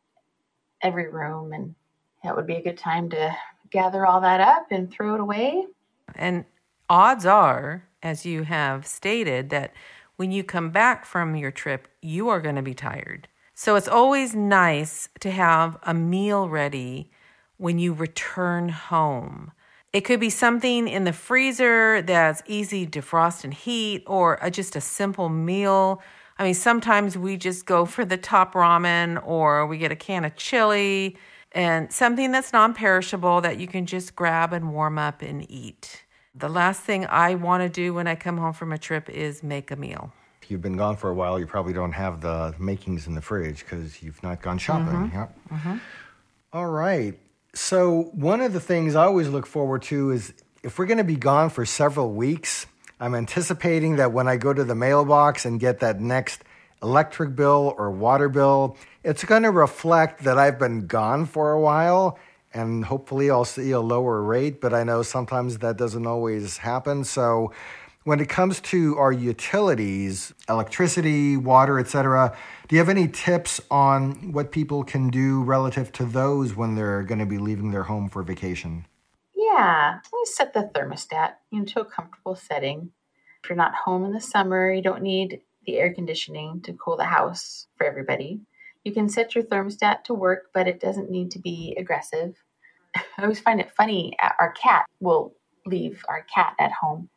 every 0.82 1.10
room, 1.10 1.54
and 1.54 1.76
that 2.24 2.36
would 2.36 2.48
be 2.48 2.56
a 2.56 2.64
good 2.64 2.78
time 2.78 3.10
to 3.10 3.36
gather 3.70 4.06
all 4.06 4.22
that 4.22 4.40
up 4.40 4.68
and 4.72 4.92
throw 4.92 5.16
it 5.16 5.20
away. 5.20 5.66
And 6.16 6.46
odds 6.90 7.26
are, 7.26 7.88
as 8.02 8.26
you 8.26 8.44
have 8.44 8.86
stated, 8.86 9.50
that 9.50 9.74
when 10.16 10.32
you 10.32 10.44
come 10.44 10.70
back 10.70 11.06
from 11.06 11.36
your 11.36 11.52
trip, 11.52 11.88
you 12.02 12.30
are 12.30 12.40
going 12.40 12.56
to 12.56 12.62
be 12.62 12.74
tired. 12.74 13.28
So 13.54 13.76
it's 13.76 13.88
always 13.88 14.36
nice 14.36 15.10
to 15.22 15.32
have 15.32 15.78
a 15.84 15.94
meal 15.94 16.48
ready 16.48 17.12
when 17.58 17.80
you 17.80 17.94
return 17.94 18.70
home. 18.70 19.52
It 19.94 20.02
could 20.02 20.20
be 20.20 20.30
something 20.30 20.88
in 20.88 21.06
the 21.06 21.14
freezer 21.14 22.02
that's 22.02 22.44
easy 22.46 22.86
to 22.86 23.02
defrost 23.02 23.46
and 23.46 23.54
heat, 23.54 24.04
or 24.08 24.38
a, 24.42 24.52
just 24.52 24.76
a 24.76 24.82
simple 24.82 25.30
meal. 25.30 26.02
I 26.38 26.44
mean, 26.44 26.54
sometimes 26.54 27.18
we 27.18 27.38
just 27.38 27.66
go 27.66 27.86
for 27.86 28.04
the 28.04 28.18
top 28.18 28.54
ramen, 28.54 29.26
or 29.26 29.66
we 29.66 29.78
get 29.78 29.92
a 29.92 29.96
can 29.96 30.26
of 30.26 30.36
chili, 30.36 31.18
and 31.54 31.92
something 31.92 32.32
that's 32.32 32.52
non 32.52 32.74
perishable 32.74 33.42
that 33.42 33.58
you 33.58 33.68
can 33.68 33.86
just 33.86 34.16
grab 34.16 34.52
and 34.52 34.74
warm 34.74 34.98
up 34.98 35.22
and 35.22 35.50
eat. 35.50 36.04
The 36.34 36.50
last 36.50 36.82
thing 36.82 37.06
I 37.06 37.36
want 37.36 37.64
to 37.64 37.70
do 37.70 37.94
when 37.94 38.08
I 38.08 38.16
come 38.16 38.38
home 38.38 38.52
from 38.52 38.74
a 38.74 38.78
trip 38.78 39.10
is 39.10 39.42
make 39.42 39.72
a 39.72 39.78
meal. 39.78 40.12
If 40.42 40.52
you've 40.52 40.62
been 40.62 40.76
gone 40.76 40.98
for 40.98 41.10
a 41.10 41.14
while, 41.14 41.40
you 41.40 41.48
probably 41.48 41.72
don't 41.72 41.94
have 41.94 42.20
the 42.20 42.54
makings 42.60 43.08
in 43.08 43.16
the 43.16 43.22
fridge 43.22 43.60
because 43.60 44.04
you've 44.04 44.22
not 44.22 44.42
gone 44.42 44.58
shopping. 44.58 45.10
Mm-hmm. 45.10 45.18
Yep. 45.18 45.80
All 46.52 46.68
right. 46.68 47.18
So, 47.54 48.10
one 48.12 48.42
of 48.42 48.52
the 48.52 48.60
things 48.60 48.96
I 48.96 49.06
always 49.06 49.30
look 49.30 49.46
forward 49.46 49.82
to 49.84 50.12
is 50.12 50.34
if 50.62 50.78
we're 50.78 50.86
going 50.86 50.98
to 50.98 51.06
be 51.06 51.16
gone 51.16 51.50
for 51.50 51.66
several 51.66 52.12
weeks, 52.12 52.66
I'm 53.00 53.14
anticipating 53.14 53.98
that 53.98 54.14
when 54.14 54.28
I 54.28 54.38
go 54.38 54.54
to 54.54 54.64
the 54.64 54.76
mailbox 54.76 55.46
and 55.46 55.60
get 55.60 55.80
that 55.80 56.00
next 56.00 56.44
electric 56.82 57.36
bill 57.36 57.76
or 57.78 57.92
water 57.92 58.30
bill, 58.30 58.78
it's 59.04 59.24
going 59.26 59.44
to 59.44 59.52
reflect 59.52 60.24
that 60.24 60.38
I've 60.38 60.58
been 60.58 60.88
gone 60.88 61.26
for 61.26 61.52
a 61.52 61.60
while 61.60 62.18
and 62.54 62.86
hopefully 62.86 63.30
I'll 63.30 63.44
see 63.44 63.72
a 63.72 63.82
lower 63.82 64.22
rate, 64.22 64.62
but 64.62 64.74
I 64.74 64.84
know 64.84 65.04
sometimes 65.04 65.58
that 65.58 65.76
doesn't 65.76 66.08
always 66.08 66.58
happen. 66.58 67.04
So, 67.04 67.52
when 68.06 68.20
it 68.20 68.30
comes 68.30 68.62
to 68.62 68.96
our 68.98 69.12
utilities, 69.12 70.32
electricity, 70.48 71.38
water, 71.38 71.80
etc., 71.80 72.38
do 72.68 72.76
you 72.76 72.80
have 72.80 72.88
any 72.88 73.08
tips 73.08 73.60
on 73.72 74.32
what 74.32 74.52
people 74.52 74.84
can 74.84 75.10
do 75.10 75.42
relative 75.42 75.92
to 75.94 76.06
those 76.06 76.56
when 76.56 76.76
they're 76.76 77.02
going 77.02 77.20
to 77.20 77.26
be 77.26 77.40
leaving 77.40 77.72
their 77.72 77.84
home 77.84 78.08
for 78.08 78.22
vacation? 78.22 78.86
Yeah, 79.56 80.00
always 80.12 80.36
set 80.36 80.54
the 80.54 80.70
thermostat 80.74 81.34
into 81.52 81.80
a 81.80 81.86
comfortable 81.86 82.36
setting. 82.36 82.92
If 83.44 83.50
you're 83.50 83.56
not 83.56 83.74
home 83.74 84.04
in 84.06 84.12
the 84.12 84.22
summer, 84.22 84.72
you 84.72 84.82
don't 84.82 85.02
need 85.02 85.42
the 85.66 85.78
air 85.78 85.94
conditioning 85.94 86.62
to 86.62 86.74
cool 86.74 86.98
the 86.98 87.06
house 87.06 87.68
for 87.78 87.86
everybody. 87.86 88.42
You 88.84 88.92
can 88.92 89.08
set 89.10 89.34
your 89.34 89.44
thermostat 89.46 90.04
to 90.06 90.14
work, 90.14 90.50
but 90.54 90.68
it 90.68 90.80
doesn't 90.80 91.10
need 91.10 91.32
to 91.32 91.40
be 91.40 91.76
aggressive. 91.80 92.36
I 92.96 93.22
always 93.22 93.40
find 93.40 93.60
it 93.60 93.72
funny. 93.76 94.16
Uh, 94.22 94.30
our 94.40 94.52
cat 94.52 94.86
will 95.00 95.34
leave 95.66 96.04
our 96.10 96.24
cat 96.24 96.56
at 96.60 96.72
home 96.72 97.10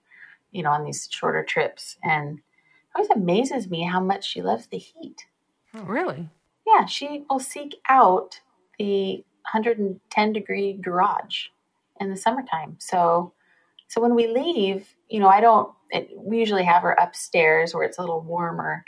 you 0.50 0.62
know, 0.62 0.70
on 0.70 0.84
these 0.84 1.08
shorter 1.10 1.42
trips. 1.42 1.96
And 2.02 2.38
it 2.38 2.42
always 2.94 3.10
amazes 3.10 3.68
me 3.68 3.82
how 3.82 4.00
much 4.00 4.26
she 4.26 4.42
loves 4.42 4.66
the 4.66 4.78
heat. 4.78 5.26
Oh, 5.74 5.82
really? 5.82 6.28
Yeah, 6.66 6.86
she 6.86 7.24
will 7.28 7.40
seek 7.40 7.76
out 7.88 8.40
the 8.78 9.24
110 9.52 10.32
degree 10.32 10.74
garage 10.74 11.46
in 12.00 12.10
the 12.10 12.16
summertime. 12.16 12.76
So, 12.78 13.32
so 13.88 14.00
when 14.00 14.14
we 14.14 14.26
leave, 14.26 14.94
you 15.08 15.20
know, 15.20 15.28
I 15.28 15.40
don't. 15.40 15.72
It, 15.90 16.10
we 16.14 16.38
usually 16.38 16.64
have 16.64 16.82
her 16.82 16.92
upstairs 16.92 17.74
where 17.74 17.84
it's 17.84 17.98
a 17.98 18.02
little 18.02 18.20
warmer 18.20 18.84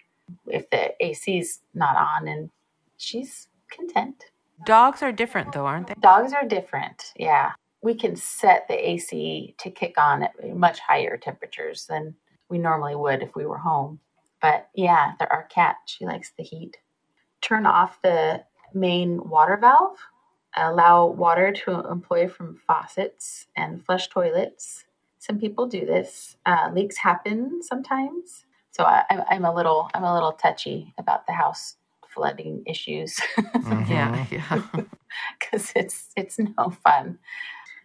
if 0.47 0.69
the 0.71 0.93
AC's 1.05 1.61
not 1.75 1.97
on, 1.97 2.29
and 2.29 2.51
she's 2.99 3.49
content. 3.71 4.25
Dogs 4.67 5.03
are 5.03 5.13
different, 5.13 5.53
though, 5.53 5.65
aren't 5.67 5.87
they? 5.87 5.95
Dogs 6.01 6.33
are 6.35 6.47
different. 6.47 7.13
Yeah, 7.17 7.53
we 7.83 7.95
can 7.95 8.17
set 8.17 8.69
the 8.69 8.91
AC 8.91 9.55
to 9.59 9.71
kick 9.71 9.95
on 9.97 10.23
at 10.23 10.57
much 10.57 10.81
higher 10.81 11.17
temperatures 11.17 11.87
than 11.87 12.15
we 12.49 12.59
normally 12.59 12.95
would 12.95 13.23
if 13.23 13.35
we 13.35 13.47
were 13.47 13.59
home. 13.59 14.01
But 14.43 14.69
yeah, 14.75 15.13
our 15.31 15.45
cat, 15.45 15.77
she 15.87 16.05
likes 16.05 16.33
the 16.37 16.45
heat. 16.45 16.77
Turn 17.41 17.67
off 17.67 18.01
the 18.03 18.45
main 18.75 19.29
water 19.29 19.57
valve. 19.57 19.97
Allow 20.57 21.07
water 21.07 21.53
to 21.53 21.89
employ 21.89 22.29
from 22.29 22.57
faucets 22.67 23.47
and 23.57 23.85
flush 23.85 24.09
toilets. 24.09 24.85
Some 25.19 25.39
people 25.39 25.67
do 25.67 25.87
this. 25.87 26.37
Uh, 26.45 26.71
leaks 26.75 26.97
happen 26.97 27.63
sometimes, 27.63 28.47
so 28.71 28.85
I, 28.85 29.05
I'm 29.29 29.45
a 29.45 29.55
little 29.55 29.91
I'm 29.95 30.05
a 30.05 30.15
little 30.15 30.33
touchy 30.33 30.95
about 30.99 31.27
the 31.27 31.33
house 31.33 31.77
flooding 32.09 32.63
issues. 32.67 33.21
Mm-hmm. 33.39 33.93
Yeah, 33.93 34.27
yeah. 34.31 34.63
because 35.39 35.73
it's 35.77 36.09
it's 36.17 36.39
no 36.39 36.71
fun. 36.85 37.19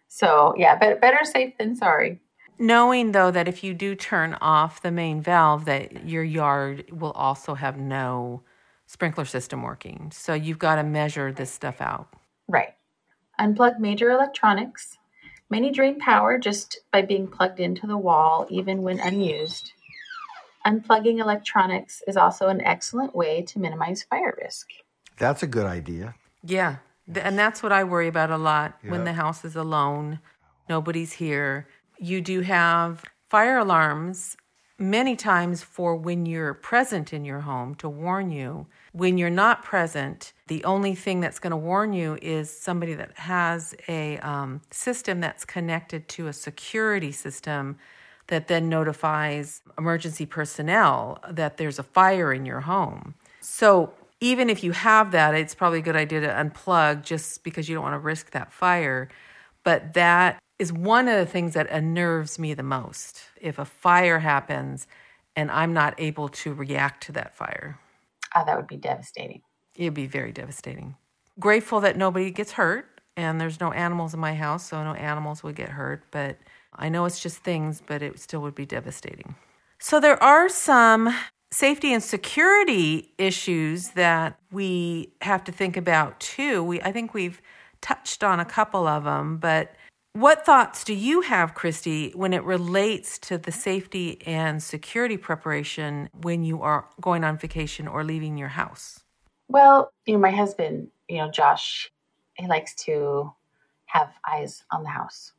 So 0.08 0.54
yeah, 0.58 0.76
but 0.78 1.02
better 1.02 1.24
safe 1.24 1.54
than 1.58 1.76
sorry. 1.76 2.22
Knowing 2.58 3.12
though 3.12 3.32
that 3.32 3.48
if 3.48 3.64
you 3.64 3.74
do 3.74 3.96
turn 3.96 4.36
off 4.36 4.82
the 4.82 4.92
main 4.92 5.22
valve, 5.22 5.66
that 5.66 6.08
your 6.08 6.24
yard 6.24 6.86
will 6.92 7.12
also 7.12 7.54
have 7.54 7.78
no 7.78 8.42
sprinkler 8.86 9.26
system 9.26 9.62
working. 9.62 10.12
So 10.14 10.34
you've 10.34 10.60
got 10.60 10.76
to 10.76 10.84
measure 10.84 11.32
this 11.32 11.52
stuff 11.52 11.82
out. 11.82 12.08
Right. 12.48 12.74
Unplug 13.40 13.80
major 13.80 14.12
electronics. 14.12 14.98
Many 15.50 15.72
drain 15.72 16.00
power 16.00 16.38
just 16.38 16.80
by 16.92 17.02
being 17.02 17.28
plugged 17.28 17.60
into 17.60 17.86
the 17.88 17.98
wall, 17.98 18.48
even 18.50 18.82
when 18.82 19.00
unused. 19.00 19.74
Unplugging 20.66 21.20
electronics 21.20 22.02
is 22.08 22.18
also 22.18 22.48
an 22.48 22.62
excellent 22.62 23.16
way 23.16 23.44
to 23.44 23.60
minimize 23.60 24.04
fire 24.04 24.36
risk. 24.42 24.68
That's 25.18 25.44
a 25.44 25.48
good 25.48 25.66
idea. 25.66 26.16
Yeah. 26.44 26.78
And 27.14 27.38
that's 27.38 27.62
what 27.62 27.72
I 27.72 27.84
worry 27.84 28.08
about 28.08 28.32
a 28.32 28.38
lot 28.38 28.80
when 28.88 29.04
the 29.04 29.14
house 29.14 29.46
is 29.46 29.56
alone, 29.56 30.20
nobody's 30.68 31.14
here. 31.14 31.68
You 32.00 32.20
do 32.20 32.42
have 32.42 33.04
fire 33.30 33.60
alarms 33.60 34.36
many 34.78 35.16
times 35.16 35.64
for 35.64 35.96
when 35.96 36.26
you're 36.26 36.54
present 36.54 37.14
in 37.14 37.24
your 37.24 37.42
home 37.42 37.76
to 37.76 37.88
warn 37.88 38.32
you. 38.32 38.68
When 38.92 39.18
you're 39.18 39.30
not 39.30 39.64
present, 39.64 40.34
the 40.48 40.64
only 40.64 40.96
thing 40.96 41.22
that's 41.22 41.40
going 41.40 41.52
to 41.52 41.58
warn 41.58 41.94
you 41.94 42.18
is 42.22 42.50
somebody 42.50 42.94
that 42.96 43.18
has 43.18 43.76
a 43.88 44.18
um, 44.20 44.62
system 44.72 45.20
that's 45.20 45.46
connected 45.46 46.08
to 46.10 46.28
a 46.28 46.34
security 46.34 47.12
system 47.12 47.78
that 48.28 48.48
then 48.48 48.70
notifies 48.70 49.62
emergency 49.78 50.26
personnel 50.26 51.20
that 51.30 51.58
there's 51.58 51.80
a 51.80 51.84
fire 51.84 52.34
in 52.34 52.46
your 52.46 52.62
home. 52.62 53.14
So 53.40 53.94
even 54.20 54.50
if 54.50 54.64
you 54.64 54.72
have 54.72 55.12
that, 55.12 55.36
it's 55.36 55.54
probably 55.54 55.80
a 55.80 55.84
good 55.84 55.96
idea 55.96 56.22
to 56.22 56.28
unplug 56.28 57.04
just 57.04 57.44
because 57.44 57.70
you 57.70 57.76
don't 57.76 57.84
want 57.84 57.94
to 57.94 58.00
risk 58.00 58.32
that 58.32 58.52
fire. 58.52 59.10
But 59.64 59.94
that 59.94 60.40
is 60.60 60.72
one 60.74 61.08
of 61.08 61.18
the 61.18 61.26
things 61.26 61.54
that 61.54 61.70
unnerves 61.70 62.40
me 62.40 62.54
the 62.54 62.64
most. 62.64 63.22
If 63.42 63.60
a 63.60 63.66
fire 63.66 64.20
happens 64.20 64.88
and 65.36 65.52
I'm 65.52 65.74
not 65.74 65.96
able 65.98 66.30
to 66.30 66.54
react 66.54 67.04
to 67.04 67.12
that 67.14 67.36
fire, 67.36 67.80
Ah, 68.36 68.44
that 68.44 68.56
would 68.58 68.68
be 68.68 68.78
devastating. 68.78 69.42
it'd 69.76 69.94
be 69.94 70.08
very 70.08 70.32
devastating. 70.32 70.96
Grateful 71.40 71.82
that 71.82 71.98
nobody 71.98 72.32
gets 72.32 72.54
hurt 72.54 73.02
and 73.18 73.40
there's 73.40 73.60
no 73.60 73.72
animals 73.72 74.14
in 74.14 74.20
my 74.20 74.36
house, 74.36 74.68
so 74.68 74.84
no 74.84 74.94
animals 74.94 75.44
would 75.44 75.56
get 75.56 75.70
hurt. 75.70 76.04
But 76.12 76.38
I 76.74 76.90
know 76.90 77.06
it's 77.06 77.20
just 77.22 77.38
things, 77.40 77.82
but 77.86 78.02
it 78.02 78.20
still 78.20 78.42
would 78.42 78.56
be 78.56 78.66
devastating. 78.66 79.36
So 79.80 80.00
there 80.00 80.22
are 80.24 80.50
some 80.50 81.16
safety 81.52 81.94
and 81.94 82.04
security 82.04 83.14
issues 83.18 83.90
that 83.90 84.38
we 84.52 85.14
have 85.22 85.44
to 85.46 85.52
think 85.52 85.78
about 85.78 86.20
too. 86.20 86.64
We 86.64 86.82
I 86.82 86.92
think 86.92 87.14
we've 87.14 87.42
touched 87.82 88.24
on 88.24 88.40
a 88.40 88.46
couple 88.46 88.88
of 88.88 89.04
them, 89.04 89.38
but 89.38 89.76
what 90.16 90.46
thoughts 90.46 90.86
do 90.86 90.94
you 90.94 91.20
have, 91.20 91.56
Christy, 91.56 92.12
when 92.16 92.32
it 92.32 92.42
relates 92.46 93.20
to 93.20 93.38
the 93.38 93.52
safety 93.52 94.26
and 94.26 94.64
security 94.64 95.18
preparation 95.18 96.10
when 96.22 96.46
you 96.46 96.62
are 96.62 96.88
going 97.02 97.26
on 97.26 97.38
vacation 97.38 97.86
or 97.86 98.02
leaving 98.06 98.38
your 98.38 98.48
house? 98.48 99.02
Well, 99.50 99.92
you 100.06 100.14
know, 100.14 100.20
my 100.20 100.32
husband, 100.32 100.88
you 101.10 101.18
know, 101.18 101.30
Josh, 101.30 101.92
he 102.36 102.48
likes 102.48 102.74
to 102.86 103.34
have 103.88 104.14
eyes 104.26 104.64
on 104.72 104.84
the 104.84 104.90
house 104.90 105.34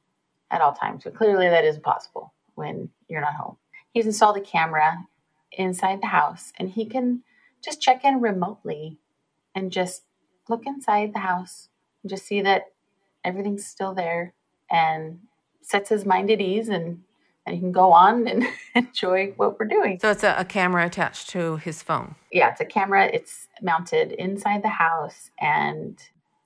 at 0.50 0.60
all 0.60 0.74
times. 0.74 1.04
But 1.04 1.14
clearly 1.14 1.48
that 1.48 1.64
isn't 1.64 1.82
possible 1.82 2.34
when 2.54 2.90
you're 3.08 3.22
not 3.22 3.32
home. 3.32 3.56
He's 3.92 4.04
installed 4.04 4.36
a 4.36 4.42
camera 4.42 5.06
inside 5.52 6.02
the 6.02 6.08
house 6.08 6.52
and 6.58 6.68
he 6.68 6.84
can 6.84 7.22
just 7.64 7.80
check 7.80 8.04
in 8.04 8.20
remotely 8.20 8.98
and 9.54 9.72
just 9.72 10.02
look 10.50 10.66
inside 10.66 11.14
the 11.14 11.20
house 11.20 11.70
and 12.02 12.10
just 12.10 12.26
see 12.26 12.42
that 12.42 12.64
everything's 13.24 13.66
still 13.66 13.94
there 13.94 14.34
and 14.70 15.20
sets 15.62 15.88
his 15.88 16.04
mind 16.04 16.30
at 16.30 16.40
ease 16.40 16.68
and 16.68 17.02
and 17.46 17.54
he 17.54 17.60
can 17.60 17.70
go 17.70 17.92
on 17.92 18.26
and 18.26 18.44
enjoy 18.74 19.32
what 19.36 19.58
we're 19.58 19.66
doing. 19.66 20.00
So 20.00 20.10
it's 20.10 20.24
a, 20.24 20.34
a 20.36 20.44
camera 20.44 20.84
attached 20.84 21.30
to 21.30 21.56
his 21.58 21.80
phone. 21.82 22.16
yeah, 22.32 22.50
it's 22.50 22.60
a 22.60 22.64
camera. 22.64 23.06
It's 23.06 23.46
mounted 23.62 24.12
inside 24.12 24.64
the 24.64 24.68
house 24.68 25.30
and 25.40 26.02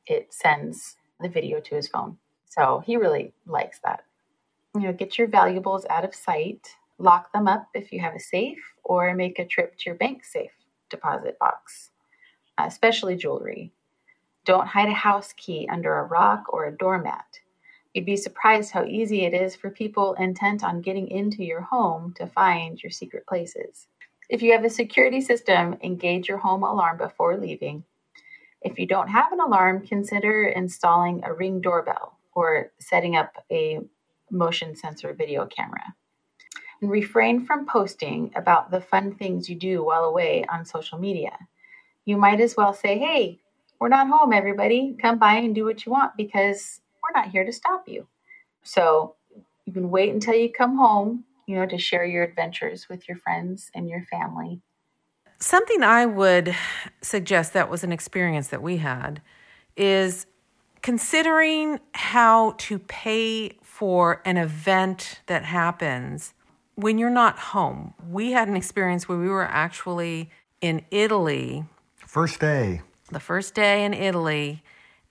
it 0.06 0.33
sends 0.33 0.96
the 1.20 1.28
video 1.28 1.59
to 1.61 1.74
his 1.74 1.88
phone. 1.88 2.18
So 2.44 2.83
he 2.85 2.96
really 2.96 3.33
likes 3.46 3.78
that. 3.85 4.04
You 4.74 4.83
know, 4.83 4.92
get 4.92 5.18
your 5.18 5.26
valuables 5.26 5.87
out 5.88 6.04
of 6.04 6.14
sight, 6.14 6.68
lock 6.98 7.33
them 7.33 7.48
up 7.48 7.68
if 7.74 7.92
you 7.92 8.00
have 8.00 8.14
a 8.14 8.20
safe, 8.20 8.59
or 8.85 9.14
make 9.14 9.38
a 9.38 9.46
trip 9.46 9.78
to 9.78 9.85
your 9.87 9.94
bank 9.94 10.24
safe 10.24 10.52
deposit 10.90 11.38
box, 11.38 11.90
uh, 12.59 12.64
especially 12.66 13.16
jewelry. 13.16 13.72
Don't 14.44 14.66
hide 14.66 14.88
a 14.88 14.94
house 14.94 15.33
key 15.37 15.68
under 15.70 15.94
a 15.98 16.04
rock 16.04 16.44
or 16.48 16.66
a 16.66 16.76
doormat. 16.76 17.40
You'd 17.92 18.07
be 18.07 18.16
surprised 18.16 18.70
how 18.70 18.85
easy 18.85 19.24
it 19.24 19.35
is 19.35 19.57
for 19.57 19.70
people 19.70 20.14
intent 20.14 20.62
on 20.62 20.81
getting 20.81 21.09
into 21.09 21.42
your 21.42 21.62
home 21.62 22.14
to 22.14 22.26
find 22.26 22.81
your 22.81 22.90
secret 22.90 23.26
places. 23.26 23.88
If 24.29 24.42
you 24.42 24.53
have 24.53 24.64
a 24.64 24.70
security 24.70 25.20
system, 25.20 25.76
engage 25.83 26.29
your 26.29 26.38
home 26.38 26.62
alarm 26.62 26.98
before 26.98 27.37
leaving. 27.37 27.83
If 28.62 28.79
you 28.79 28.87
don't 28.87 29.09
have 29.09 29.33
an 29.33 29.40
alarm, 29.40 29.87
consider 29.87 30.44
installing 30.44 31.22
a 31.24 31.33
ring 31.33 31.61
doorbell 31.61 32.16
or 32.33 32.70
setting 32.79 33.16
up 33.16 33.33
a 33.50 33.81
motion 34.31 34.76
sensor 34.76 35.12
video 35.12 35.46
camera. 35.46 35.83
And 36.81 36.90
refrain 36.90 37.44
from 37.44 37.66
posting 37.66 38.31
about 38.37 38.70
the 38.70 38.81
fun 38.81 39.16
things 39.16 39.50
you 39.50 39.57
do 39.57 39.85
while 39.85 40.05
away 40.05 40.44
on 40.48 40.64
social 40.64 40.98
media. 40.98 41.37
You 42.05 42.16
might 42.16 42.40
as 42.40 42.57
well 42.57 42.72
say, 42.72 42.98
hey, 42.98 43.40
we're 43.81 43.88
not 43.88 44.09
home, 44.09 44.33
everybody. 44.33 44.96
Come 45.00 45.18
by 45.18 45.35
and 45.35 45.55
do 45.55 45.64
what 45.64 45.85
you 45.85 45.92
want 45.92 46.16
because 46.16 46.81
we're 47.12 47.20
not 47.20 47.31
here 47.31 47.44
to 47.44 47.53
stop 47.53 47.88
you. 47.88 48.07
So 48.62 49.16
you 49.66 49.73
can 49.73 49.90
wait 49.90 50.12
until 50.12 50.35
you 50.35 50.51
come 50.53 50.77
home 50.77 51.25
you 51.51 51.57
know, 51.57 51.66
to 51.66 51.79
share 51.79 52.05
your 52.05 52.23
adventures 52.23 52.88
with 52.88 53.09
your 53.09 53.16
friends 53.16 53.73
and 53.75 53.88
your 53.88 54.03
family. 54.05 54.61
Something 55.40 55.83
I 55.83 56.07
would 56.07 56.55
suggest 57.03 57.55
that 57.55 57.68
was 57.68 57.83
an 57.83 57.90
experience 57.90 58.49
that 58.49 58.62
we 58.62 58.77
had 58.77 59.20
is 59.77 60.27
considering 60.81 61.81
how 61.92 62.55
to 62.59 62.79
pay 62.79 63.57
for 63.62 64.23
an 64.25 64.37
event 64.37 65.23
that 65.27 65.44
happens 65.44 66.35
when 66.77 66.99
you're 66.99 67.11
not 67.11 67.37
home. 67.37 67.94
We 68.09 68.31
had 68.31 68.46
an 68.46 68.55
experience 68.55 69.09
where 69.09 69.18
we 69.18 69.29
were 69.29 69.42
actually 69.42 70.31
in 70.61 70.85
Italy. 70.92 71.64
First 71.96 72.38
day. 72.38 72.83
The 73.11 73.18
first 73.18 73.57
day 73.57 73.85
in 73.85 73.92
Italy. 73.92 74.62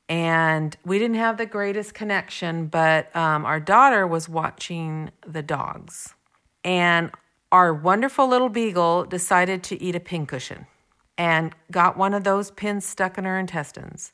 And 0.10 0.76
we 0.84 0.98
didn't 0.98 1.18
have 1.18 1.38
the 1.38 1.46
greatest 1.46 1.94
connection, 1.94 2.66
but 2.66 3.16
um, 3.16 3.46
our 3.46 3.60
daughter 3.60 4.08
was 4.08 4.28
watching 4.28 5.12
the 5.26 5.44
dogs. 5.44 6.16
And 6.64 7.12
our 7.52 7.74
wonderful 7.74 8.28
little 8.28 8.50
beagle 8.50 9.06
decided 9.06 9.64
to 9.64 9.82
eat 9.82 9.96
a 9.96 10.00
pincushion 10.00 10.66
and 11.16 11.54
got 11.72 11.96
one 11.96 12.16
of 12.16 12.24
those 12.24 12.50
pins 12.50 12.86
stuck 12.86 13.20
in 13.20 13.26
her 13.26 13.38
intestines. 13.38 14.12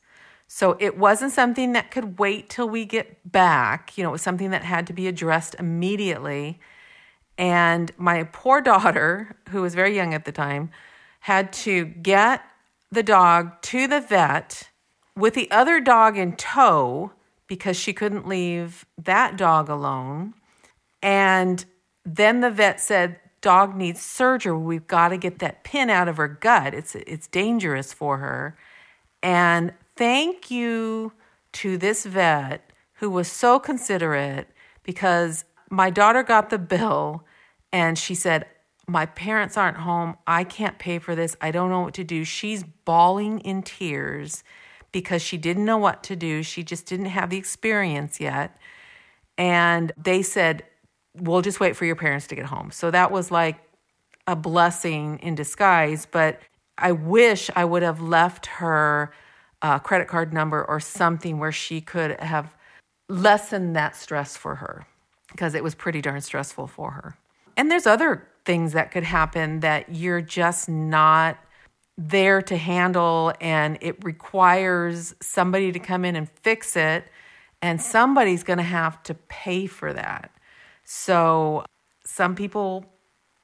So 0.47 0.75
it 0.79 0.97
wasn't 0.97 1.31
something 1.31 1.71
that 1.73 1.91
could 1.91 2.19
wait 2.19 2.49
till 2.49 2.67
we 2.67 2.86
get 2.86 3.31
back. 3.31 3.97
You 3.97 4.03
know, 4.03 4.10
it 4.10 4.13
was 4.13 4.21
something 4.21 4.51
that 4.51 4.63
had 4.63 4.88
to 4.88 4.93
be 4.93 5.08
addressed 5.08 5.55
immediately. 5.58 6.60
And 7.38 7.91
my 7.97 8.23
poor 8.23 8.62
daughter, 8.62 9.38
who 9.49 9.62
was 9.62 9.75
very 9.75 9.95
young 9.95 10.13
at 10.13 10.25
the 10.25 10.31
time, 10.31 10.71
had 11.21 11.53
to 11.53 11.86
get 11.86 12.41
the 12.91 13.03
dog 13.03 13.62
to 13.63 13.88
the 13.88 14.01
vet 14.01 14.69
with 15.17 15.34
the 15.34 15.49
other 15.51 15.80
dog 15.80 16.17
in 16.17 16.36
tow 16.36 17.12
because 17.47 17.78
she 17.78 17.93
couldn't 17.93 18.28
leave 18.28 18.86
that 18.97 19.38
dog 19.38 19.69
alone. 19.69 20.34
And 21.01 21.63
then 22.06 22.41
the 22.41 22.51
vet 22.51 22.80
said, 22.80 23.19
Dog 23.41 23.75
needs 23.75 24.01
surgery. 24.01 24.58
We've 24.58 24.88
got 24.88 25.10
to 25.10 25.17
get 25.17 25.38
that 25.38 25.63
pin 25.63 25.91
out 25.91 26.08
of 26.08 26.17
her 26.17 26.28
gut. 26.28 26.73
It's, 26.73 26.95
it's 26.95 27.28
dangerous 27.28 27.93
for 27.93 28.17
her. 28.17 28.58
And 29.21 29.71
thank 29.95 30.49
you 30.49 31.13
to 31.54 31.78
this 31.78 32.06
vet 32.06 32.71
who 32.93 33.10
was 33.10 33.28
so 33.28 33.60
considerate 33.60 34.47
because 34.82 35.45
my 35.69 35.91
daughter 35.91 36.23
got 36.23 36.49
the 36.49 36.58
bill 36.58 37.23
and 37.71 37.99
she 37.99 38.15
said, 38.15 38.47
My 38.88 39.06
parents 39.06 39.58
aren't 39.58 39.78
home. 39.78 40.17
I 40.25 40.43
can't 40.43 40.80
pay 40.80 40.97
for 40.97 41.13
this. 41.13 41.36
I 41.39 41.51
don't 41.51 41.69
know 41.69 41.82
what 41.82 41.93
to 41.95 42.04
do. 42.04 42.23
She's 42.23 42.63
bawling 42.63 43.41
in 43.41 43.62
tears 43.62 44.43
because 44.95 45.21
she 45.21 45.36
didn't 45.36 45.65
know 45.65 45.77
what 45.77 46.03
to 46.03 46.15
do. 46.15 46.41
She 46.41 46.63
just 46.63 46.86
didn't 46.86 47.08
have 47.08 47.29
the 47.29 47.36
experience 47.36 48.21
yet. 48.21 48.58
And 49.38 49.91
they 50.01 50.21
said, 50.21 50.63
We'll 51.17 51.41
just 51.41 51.60
wait 51.60 51.75
for 51.75 51.84
your 51.84 51.97
parents 51.97 52.27
to 52.27 52.36
get 52.36 52.45
home. 52.45 52.71
So 52.71 52.91
that 52.91 53.12
was 53.12 53.29
like 53.29 53.58
a 54.25 54.38
blessing 54.38 55.19
in 55.21 55.36
disguise. 55.36 56.08
But 56.10 56.39
I 56.77 56.93
wish 56.93 57.49
I 57.58 57.65
would 57.65 57.84
have 57.84 57.99
left 58.01 58.45
her 58.45 59.12
a 59.62 59.81
credit 59.81 60.08
card 60.08 60.31
number 60.31 60.63
or 60.63 60.79
something 60.79 61.39
where 61.39 61.51
she 61.51 61.81
could 61.81 62.17
have 62.21 62.55
lessened 63.10 63.75
that 63.75 63.97
stress 63.97 64.38
for 64.38 64.55
her 64.55 64.86
because 65.31 65.55
it 65.55 65.63
was 65.63 65.75
pretty 65.75 66.01
darn 66.01 66.21
stressful 66.21 66.67
for 66.67 66.91
her. 66.91 67.17
And 67.58 67.69
there's 67.69 67.86
other 67.86 68.29
things 68.45 68.71
that 68.71 68.91
could 68.91 69.03
happen 69.03 69.60
that 69.60 69.93
you're 69.93 70.21
just 70.21 70.69
not 70.69 71.38
there 71.97 72.41
to 72.41 72.58
handle 72.58 73.34
and 73.39 73.77
it 73.81 74.03
requires 74.03 75.15
somebody 75.21 75.71
to 75.71 75.79
come 75.79 76.03
in 76.03 76.15
and 76.15 76.29
fix 76.29 76.75
it 76.75 77.05
and 77.62 77.81
somebody's 77.81 78.43
going 78.43 78.58
to 78.58 78.63
have 78.63 79.01
to 79.03 79.13
pay 79.13 79.65
for 79.65 79.93
that. 79.93 80.31
So 80.84 81.65
some 82.05 82.36
people 82.36 82.86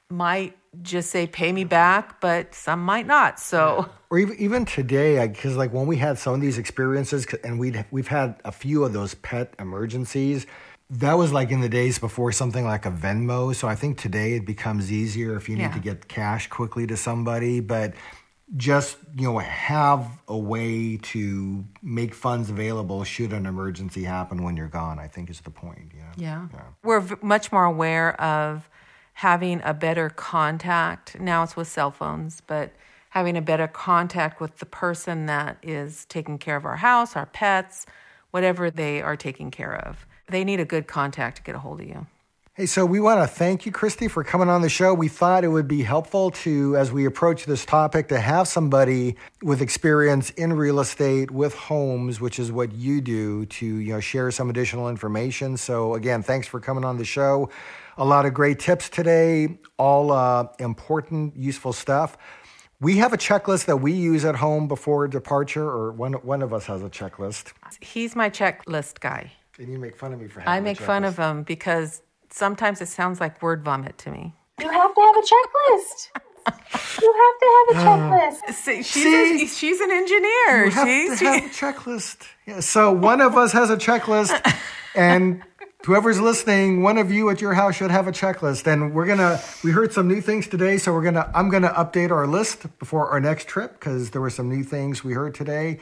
might 0.09 0.57
just 0.81 1.09
say 1.09 1.27
pay 1.27 1.51
me 1.51 1.63
back, 1.63 2.21
but 2.21 2.53
some 2.53 2.83
might 2.83 3.07
not. 3.07 3.39
So 3.39 3.89
or 4.09 4.19
even 4.19 4.35
even 4.37 4.65
today, 4.65 5.25
because 5.27 5.57
like 5.57 5.73
when 5.73 5.87
we 5.87 5.97
had 5.97 6.17
some 6.19 6.33
of 6.35 6.41
these 6.41 6.57
experiences, 6.57 7.25
and 7.43 7.59
we 7.59 7.73
we've 7.91 8.07
had 8.07 8.35
a 8.45 8.51
few 8.51 8.83
of 8.83 8.93
those 8.93 9.15
pet 9.15 9.53
emergencies. 9.59 10.45
That 10.93 11.13
was 11.13 11.31
like 11.31 11.51
in 11.51 11.61
the 11.61 11.69
days 11.69 11.99
before 11.99 12.33
something 12.33 12.65
like 12.65 12.85
a 12.85 12.91
Venmo. 12.91 13.55
So 13.55 13.65
I 13.65 13.75
think 13.75 13.97
today 13.97 14.33
it 14.33 14.45
becomes 14.45 14.91
easier 14.91 15.37
if 15.37 15.47
you 15.47 15.55
need 15.55 15.63
Yeah. 15.63 15.71
to 15.73 15.79
get 15.79 16.09
cash 16.09 16.47
quickly 16.47 16.85
to 16.87 16.97
somebody, 16.97 17.61
but 17.61 17.93
just 18.57 18.97
you 19.15 19.23
know 19.23 19.37
have 19.37 20.05
a 20.27 20.37
way 20.37 20.97
to 20.97 21.63
make 21.81 22.13
funds 22.13 22.49
available 22.49 23.03
should 23.03 23.31
an 23.31 23.45
emergency 23.45 24.03
happen 24.03 24.43
when 24.43 24.57
you're 24.57 24.67
gone 24.67 24.99
i 24.99 25.07
think 25.07 25.29
is 25.29 25.39
the 25.41 25.49
point 25.49 25.91
you 25.93 25.99
know? 25.99 26.11
Yeah. 26.17 26.47
We're 26.83 26.99
v- 26.99 27.15
much 27.21 27.51
more 27.51 27.63
aware 27.63 28.19
of 28.19 28.69
having 29.13 29.61
a 29.63 29.73
better 29.73 30.09
contact. 30.09 31.19
Now 31.19 31.43
it's 31.43 31.55
with 31.55 31.67
cell 31.67 31.91
phones, 31.91 32.41
but 32.41 32.71
having 33.09 33.37
a 33.37 33.41
better 33.41 33.67
contact 33.67 34.39
with 34.39 34.57
the 34.57 34.65
person 34.65 35.25
that 35.25 35.57
is 35.61 36.05
taking 36.05 36.37
care 36.37 36.55
of 36.55 36.65
our 36.65 36.77
house, 36.77 37.15
our 37.15 37.25
pets, 37.25 37.85
whatever 38.31 38.71
they 38.71 39.01
are 39.01 39.17
taking 39.17 39.51
care 39.51 39.75
of. 39.75 40.05
They 40.27 40.43
need 40.43 40.59
a 40.59 40.65
good 40.65 40.87
contact 40.87 41.37
to 41.37 41.43
get 41.43 41.55
a 41.55 41.59
hold 41.59 41.81
of 41.81 41.87
you. 41.87 42.07
Hey, 42.61 42.67
so 42.67 42.85
we 42.85 42.99
want 42.99 43.19
to 43.19 43.25
thank 43.25 43.65
you, 43.65 43.71
Christy, 43.71 44.07
for 44.07 44.23
coming 44.23 44.47
on 44.47 44.61
the 44.61 44.69
show. 44.69 44.93
We 44.93 45.07
thought 45.07 45.43
it 45.43 45.47
would 45.47 45.67
be 45.67 45.81
helpful 45.81 46.29
to, 46.29 46.77
as 46.77 46.91
we 46.91 47.05
approach 47.05 47.45
this 47.45 47.65
topic, 47.65 48.07
to 48.09 48.19
have 48.19 48.47
somebody 48.47 49.15
with 49.41 49.63
experience 49.63 50.29
in 50.29 50.53
real 50.53 50.79
estate 50.79 51.31
with 51.31 51.55
homes, 51.55 52.21
which 52.21 52.37
is 52.37 52.51
what 52.51 52.71
you 52.73 53.01
do, 53.01 53.47
to 53.47 53.65
you 53.65 53.93
know 53.93 53.99
share 53.99 54.29
some 54.29 54.47
additional 54.51 54.89
information. 54.89 55.57
So 55.57 55.95
again, 55.95 56.21
thanks 56.21 56.45
for 56.45 56.59
coming 56.59 56.85
on 56.85 56.99
the 56.99 57.03
show. 57.03 57.49
A 57.97 58.05
lot 58.05 58.27
of 58.27 58.35
great 58.35 58.59
tips 58.59 58.89
today, 58.89 59.57
all 59.79 60.11
uh, 60.11 60.45
important, 60.59 61.35
useful 61.35 61.73
stuff. 61.73 62.15
We 62.79 62.97
have 62.97 63.11
a 63.11 63.17
checklist 63.17 63.65
that 63.65 63.77
we 63.77 63.91
use 63.91 64.23
at 64.23 64.35
home 64.35 64.67
before 64.67 65.07
departure, 65.07 65.67
or 65.67 65.93
one 65.93 66.13
one 66.13 66.43
of 66.43 66.53
us 66.53 66.67
has 66.67 66.83
a 66.83 66.91
checklist. 66.91 67.53
He's 67.79 68.15
my 68.15 68.29
checklist 68.29 68.99
guy. 68.99 69.31
And 69.57 69.71
you 69.71 69.79
make 69.79 69.95
fun 69.97 70.13
of 70.13 70.21
me 70.21 70.27
for 70.27 70.41
having 70.41 70.53
I 70.53 70.59
make 70.59 70.77
fun 70.77 71.03
of 71.03 71.17
him 71.17 71.41
because 71.41 72.03
sometimes 72.33 72.81
it 72.81 72.87
sounds 72.87 73.19
like 73.19 73.41
word 73.41 73.63
vomit 73.63 73.97
to 73.99 74.11
me. 74.11 74.33
You 74.59 74.69
have 74.69 74.95
to 74.95 75.01
have 75.01 75.17
a 75.17 75.21
checklist. 75.21 76.09
you 77.01 77.13
have 77.13 77.39
to 77.39 77.47
have 77.57 77.67
a 77.69 77.79
ah. 77.79 77.85
checklist. 77.85 78.53
See, 78.53 78.83
she's, 78.83 79.03
See? 79.03 79.43
A, 79.43 79.47
she's 79.47 79.79
an 79.79 79.91
engineer. 79.91 80.65
You 80.65 80.71
have 80.71 80.87
she's, 80.87 81.19
to 81.19 81.25
have 81.25 81.45
a 81.45 81.49
checklist. 81.49 82.27
Yeah, 82.45 82.59
so 82.59 82.91
one 82.91 83.21
of 83.21 83.37
us 83.37 83.51
has 83.51 83.69
a 83.69 83.77
checklist, 83.77 84.39
and 84.95 85.43
whoever's 85.85 86.19
listening, 86.19 86.83
one 86.83 86.97
of 86.97 87.11
you 87.11 87.29
at 87.29 87.41
your 87.41 87.53
house 87.53 87.75
should 87.75 87.91
have 87.91 88.07
a 88.07 88.11
checklist. 88.11 88.67
And 88.71 88.93
we're 88.93 89.05
gonna 89.05 89.39
we 89.63 89.71
heard 89.71 89.93
some 89.93 90.07
new 90.07 90.21
things 90.21 90.47
today, 90.47 90.77
so 90.77 90.93
we're 90.93 91.03
gonna 91.03 91.29
I'm 91.33 91.49
gonna 91.49 91.73
update 91.73 92.11
our 92.11 92.27
list 92.27 92.65
before 92.79 93.09
our 93.09 93.19
next 93.19 93.47
trip 93.47 93.73
because 93.73 94.11
there 94.11 94.21
were 94.21 94.29
some 94.29 94.49
new 94.49 94.63
things 94.63 95.03
we 95.03 95.13
heard 95.13 95.35
today. 95.35 95.79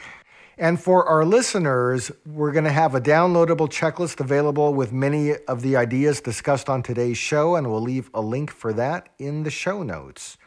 And 0.61 0.77
for 0.77 1.05
our 1.05 1.23
listeners, 1.23 2.11
we're 2.25 2.51
going 2.51 2.65
to 2.65 2.71
have 2.71 2.93
a 2.93 2.99
downloadable 2.99 3.69
checklist 3.69 4.19
available 4.19 4.73
with 4.73 4.91
many 4.91 5.35
of 5.47 5.61
the 5.61 5.77
ideas 5.77 6.19
discussed 6.19 6.67
on 6.67 6.83
today's 6.83 7.17
show, 7.17 7.55
and 7.55 7.71
we'll 7.71 7.79
leave 7.79 8.09
a 8.13 8.19
link 8.19 8.51
for 8.51 8.73
that 8.73 9.07
in 9.17 9.43
the 9.43 9.51
show 9.51 9.83
notes. 9.83 10.37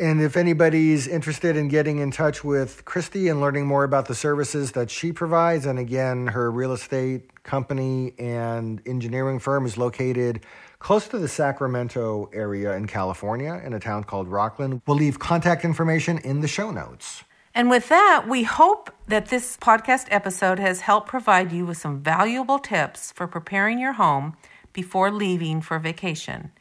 And 0.00 0.20
if 0.20 0.36
anybody's 0.36 1.06
interested 1.06 1.56
in 1.56 1.68
getting 1.68 1.98
in 1.98 2.10
touch 2.10 2.42
with 2.42 2.84
Christy 2.84 3.28
and 3.28 3.40
learning 3.40 3.68
more 3.68 3.84
about 3.84 4.08
the 4.08 4.14
services 4.16 4.72
that 4.72 4.90
she 4.90 5.12
provides, 5.12 5.66
and 5.66 5.78
again, 5.78 6.26
her 6.26 6.50
real 6.50 6.72
estate 6.72 7.44
company 7.44 8.14
and 8.18 8.82
engineering 8.86 9.38
firm 9.38 9.66
is 9.66 9.78
located 9.78 10.44
close 10.80 11.06
to 11.06 11.18
the 11.18 11.28
Sacramento 11.28 12.28
area 12.32 12.74
in 12.74 12.88
California 12.88 13.62
in 13.64 13.72
a 13.72 13.78
town 13.78 14.02
called 14.02 14.28
Rocklin. 14.28 14.82
We'll 14.84 14.96
leave 14.96 15.20
contact 15.20 15.64
information 15.64 16.18
in 16.18 16.40
the 16.40 16.48
show 16.48 16.72
notes. 16.72 17.22
And 17.54 17.68
with 17.68 17.88
that, 17.88 18.26
we 18.28 18.44
hope 18.44 18.90
that 19.08 19.26
this 19.26 19.56
podcast 19.56 20.06
episode 20.10 20.58
has 20.60 20.80
helped 20.80 21.08
provide 21.08 21.50
you 21.50 21.66
with 21.66 21.78
some 21.78 22.00
valuable 22.00 22.58
tips 22.58 23.12
for 23.12 23.26
preparing 23.26 23.78
your 23.78 23.94
home 23.94 24.36
before 24.72 25.10
leaving 25.10 25.60
for 25.60 25.78
vacation. 25.78 26.52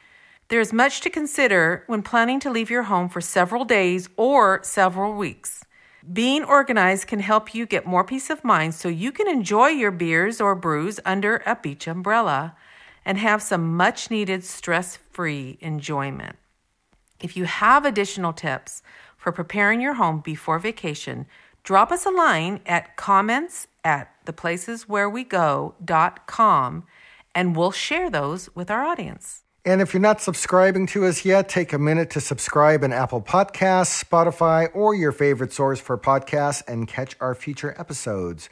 There 0.48 0.60
is 0.60 0.74
much 0.74 1.02
to 1.02 1.12
consider 1.12 1.84
when 1.86 2.02
planning 2.02 2.40
to 2.40 2.50
leave 2.50 2.72
your 2.72 2.84
home 2.84 3.08
for 3.08 3.22
several 3.22 3.66
days 3.66 4.10
or 4.18 4.62
several 4.64 5.14
weeks. 5.14 5.64
Being 6.12 6.44
organized 6.44 7.06
can 7.08 7.20
help 7.20 7.54
you 7.54 7.68
get 7.68 7.86
more 7.86 8.04
peace 8.04 8.32
of 8.32 8.44
mind 8.44 8.74
so 8.74 8.90
you 8.90 9.12
can 9.12 9.28
enjoy 9.28 9.68
your 9.68 9.92
beers 9.92 10.42
or 10.42 10.56
brews 10.56 11.00
under 11.06 11.44
a 11.46 11.56
beach 11.56 11.86
umbrella 11.86 12.56
and 13.06 13.20
have 13.20 13.44
some 13.44 13.78
much 13.78 14.10
needed 14.10 14.44
stress 14.44 14.98
free 15.12 15.60
enjoyment. 15.62 16.36
If 17.22 17.38
you 17.38 17.44
have 17.44 17.86
additional 17.86 18.34
tips 18.34 18.82
for 19.20 19.32
preparing 19.32 19.82
your 19.82 19.94
home 19.94 20.22
before 20.22 20.58
vacation, 20.58 21.28
drop 21.64 21.92
us 21.92 22.08
a 22.08 22.10
line 22.10 22.62
at 22.66 22.96
comments 22.96 23.68
at 23.84 24.12
theplaceswherewego.com 24.26 26.84
and 27.36 27.56
we'll 27.56 27.72
share 27.72 28.10
those 28.10 28.50
with 28.56 28.72
our 28.72 28.84
audience. 28.84 29.44
And 29.66 29.82
if 29.82 29.94
you're 29.94 30.02
not 30.02 30.22
subscribing 30.22 30.88
to 30.88 31.06
us 31.06 31.26
yet, 31.26 31.50
take 31.50 31.74
a 31.74 31.78
minute 31.78 32.10
to 32.12 32.22
subscribe 32.22 32.84
in 32.84 32.94
Apple 32.94 33.22
Podcasts, 33.22 34.04
Spotify, 34.04 34.70
or 34.74 34.96
your 34.96 35.12
favorite 35.12 35.54
source 35.54 35.80
for 35.80 35.96
podcasts 35.98 36.64
and 36.68 36.88
catch 36.88 37.16
our 37.20 37.36
future 37.36 37.76
episodes. 37.78 38.50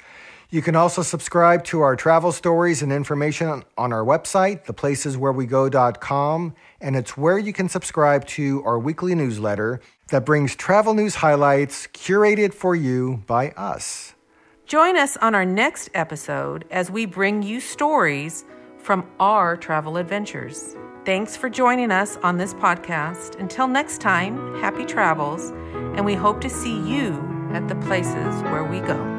You 0.49 0.61
can 0.61 0.77
also 0.77 1.01
subscribe 1.01 1.65
to 1.65 1.81
our 1.81 1.97
travel 1.97 2.31
stories 2.31 2.81
and 2.81 2.91
information 2.91 3.63
on 3.77 3.91
our 3.91 4.03
website, 4.03 4.65
theplaceswherewego.com, 4.65 6.55
and 6.79 6.95
it's 6.95 7.17
where 7.17 7.37
you 7.37 7.51
can 7.51 7.67
subscribe 7.67 8.25
to 8.27 8.63
our 8.63 8.79
weekly 8.79 9.13
newsletter 9.13 9.81
that 10.09 10.25
brings 10.25 10.55
travel 10.55 10.93
news 10.93 11.15
highlights 11.15 11.87
curated 11.87 12.53
for 12.53 12.75
you 12.75 13.23
by 13.27 13.49
us. 13.51 14.13
Join 14.65 14.97
us 14.97 15.17
on 15.17 15.35
our 15.35 15.45
next 15.45 15.89
episode 15.93 16.65
as 16.71 16.89
we 16.89 17.05
bring 17.05 17.43
you 17.43 17.59
stories 17.59 18.45
from 18.77 19.05
our 19.19 19.57
travel 19.57 19.97
adventures. 19.97 20.75
Thanks 21.05 21.35
for 21.35 21.49
joining 21.49 21.91
us 21.91 22.17
on 22.17 22.37
this 22.37 22.53
podcast. 22.53 23.37
Until 23.39 23.67
next 23.67 23.99
time, 23.99 24.55
happy 24.61 24.85
travels, 24.85 25.51
and 25.95 26.05
we 26.05 26.15
hope 26.15 26.39
to 26.41 26.49
see 26.49 26.79
you 26.89 27.11
at 27.53 27.67
the 27.67 27.75
places 27.75 28.41
where 28.43 28.63
we 28.63 28.79
go. 28.81 29.16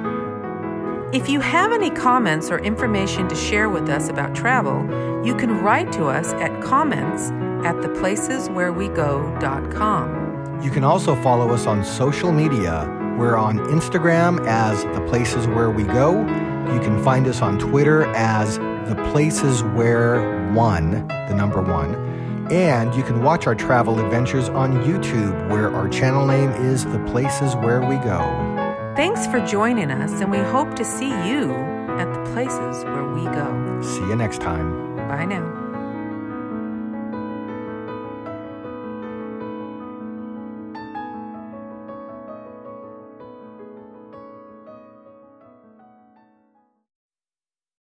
If 1.10 1.30
you 1.30 1.40
have 1.40 1.72
any 1.72 1.88
comments 1.88 2.50
or 2.50 2.58
information 2.58 3.28
to 3.28 3.34
share 3.34 3.70
with 3.70 3.88
us 3.88 4.10
about 4.10 4.34
travel, 4.34 4.84
you 5.24 5.34
can 5.34 5.62
write 5.62 5.90
to 5.92 6.04
us 6.04 6.34
at 6.34 6.62
comments 6.62 7.30
at 7.66 7.76
theplaceswherewego.com. 7.76 10.62
You 10.62 10.70
can 10.70 10.84
also 10.84 11.16
follow 11.22 11.50
us 11.54 11.66
on 11.66 11.82
social 11.82 12.30
media. 12.30 12.86
We're 13.18 13.36
on 13.36 13.56
Instagram 13.70 14.46
as 14.46 14.84
The 14.84 15.00
Places 15.08 15.46
Where 15.46 15.70
We 15.70 15.84
Go. 15.84 16.20
You 16.74 16.80
can 16.80 17.02
find 17.02 17.26
us 17.26 17.40
on 17.40 17.58
Twitter 17.58 18.04
as 18.14 18.58
The 18.58 19.02
Places 19.10 19.62
Where 19.62 20.52
One, 20.52 21.08
the 21.08 21.34
number 21.34 21.62
one. 21.62 21.94
And 22.52 22.94
you 22.94 23.02
can 23.02 23.22
watch 23.22 23.46
our 23.46 23.54
travel 23.54 23.98
adventures 23.98 24.50
on 24.50 24.84
YouTube, 24.84 25.48
where 25.48 25.74
our 25.74 25.88
channel 25.88 26.26
name 26.26 26.50
is 26.50 26.84
The 26.84 26.98
Places 27.06 27.56
Where 27.56 27.80
We 27.80 27.96
Go. 27.96 28.47
Thanks 28.98 29.28
for 29.28 29.38
joining 29.46 29.92
us, 29.92 30.20
and 30.20 30.28
we 30.28 30.38
hope 30.38 30.74
to 30.74 30.84
see 30.84 31.06
you 31.06 31.52
at 32.00 32.12
the 32.12 32.32
places 32.32 32.82
where 32.82 33.04
we 33.04 33.22
go. 33.26 33.80
See 33.80 34.00
you 34.00 34.16
next 34.16 34.40
time. 34.40 34.96
Bye 35.06 35.24
now. 35.24 35.57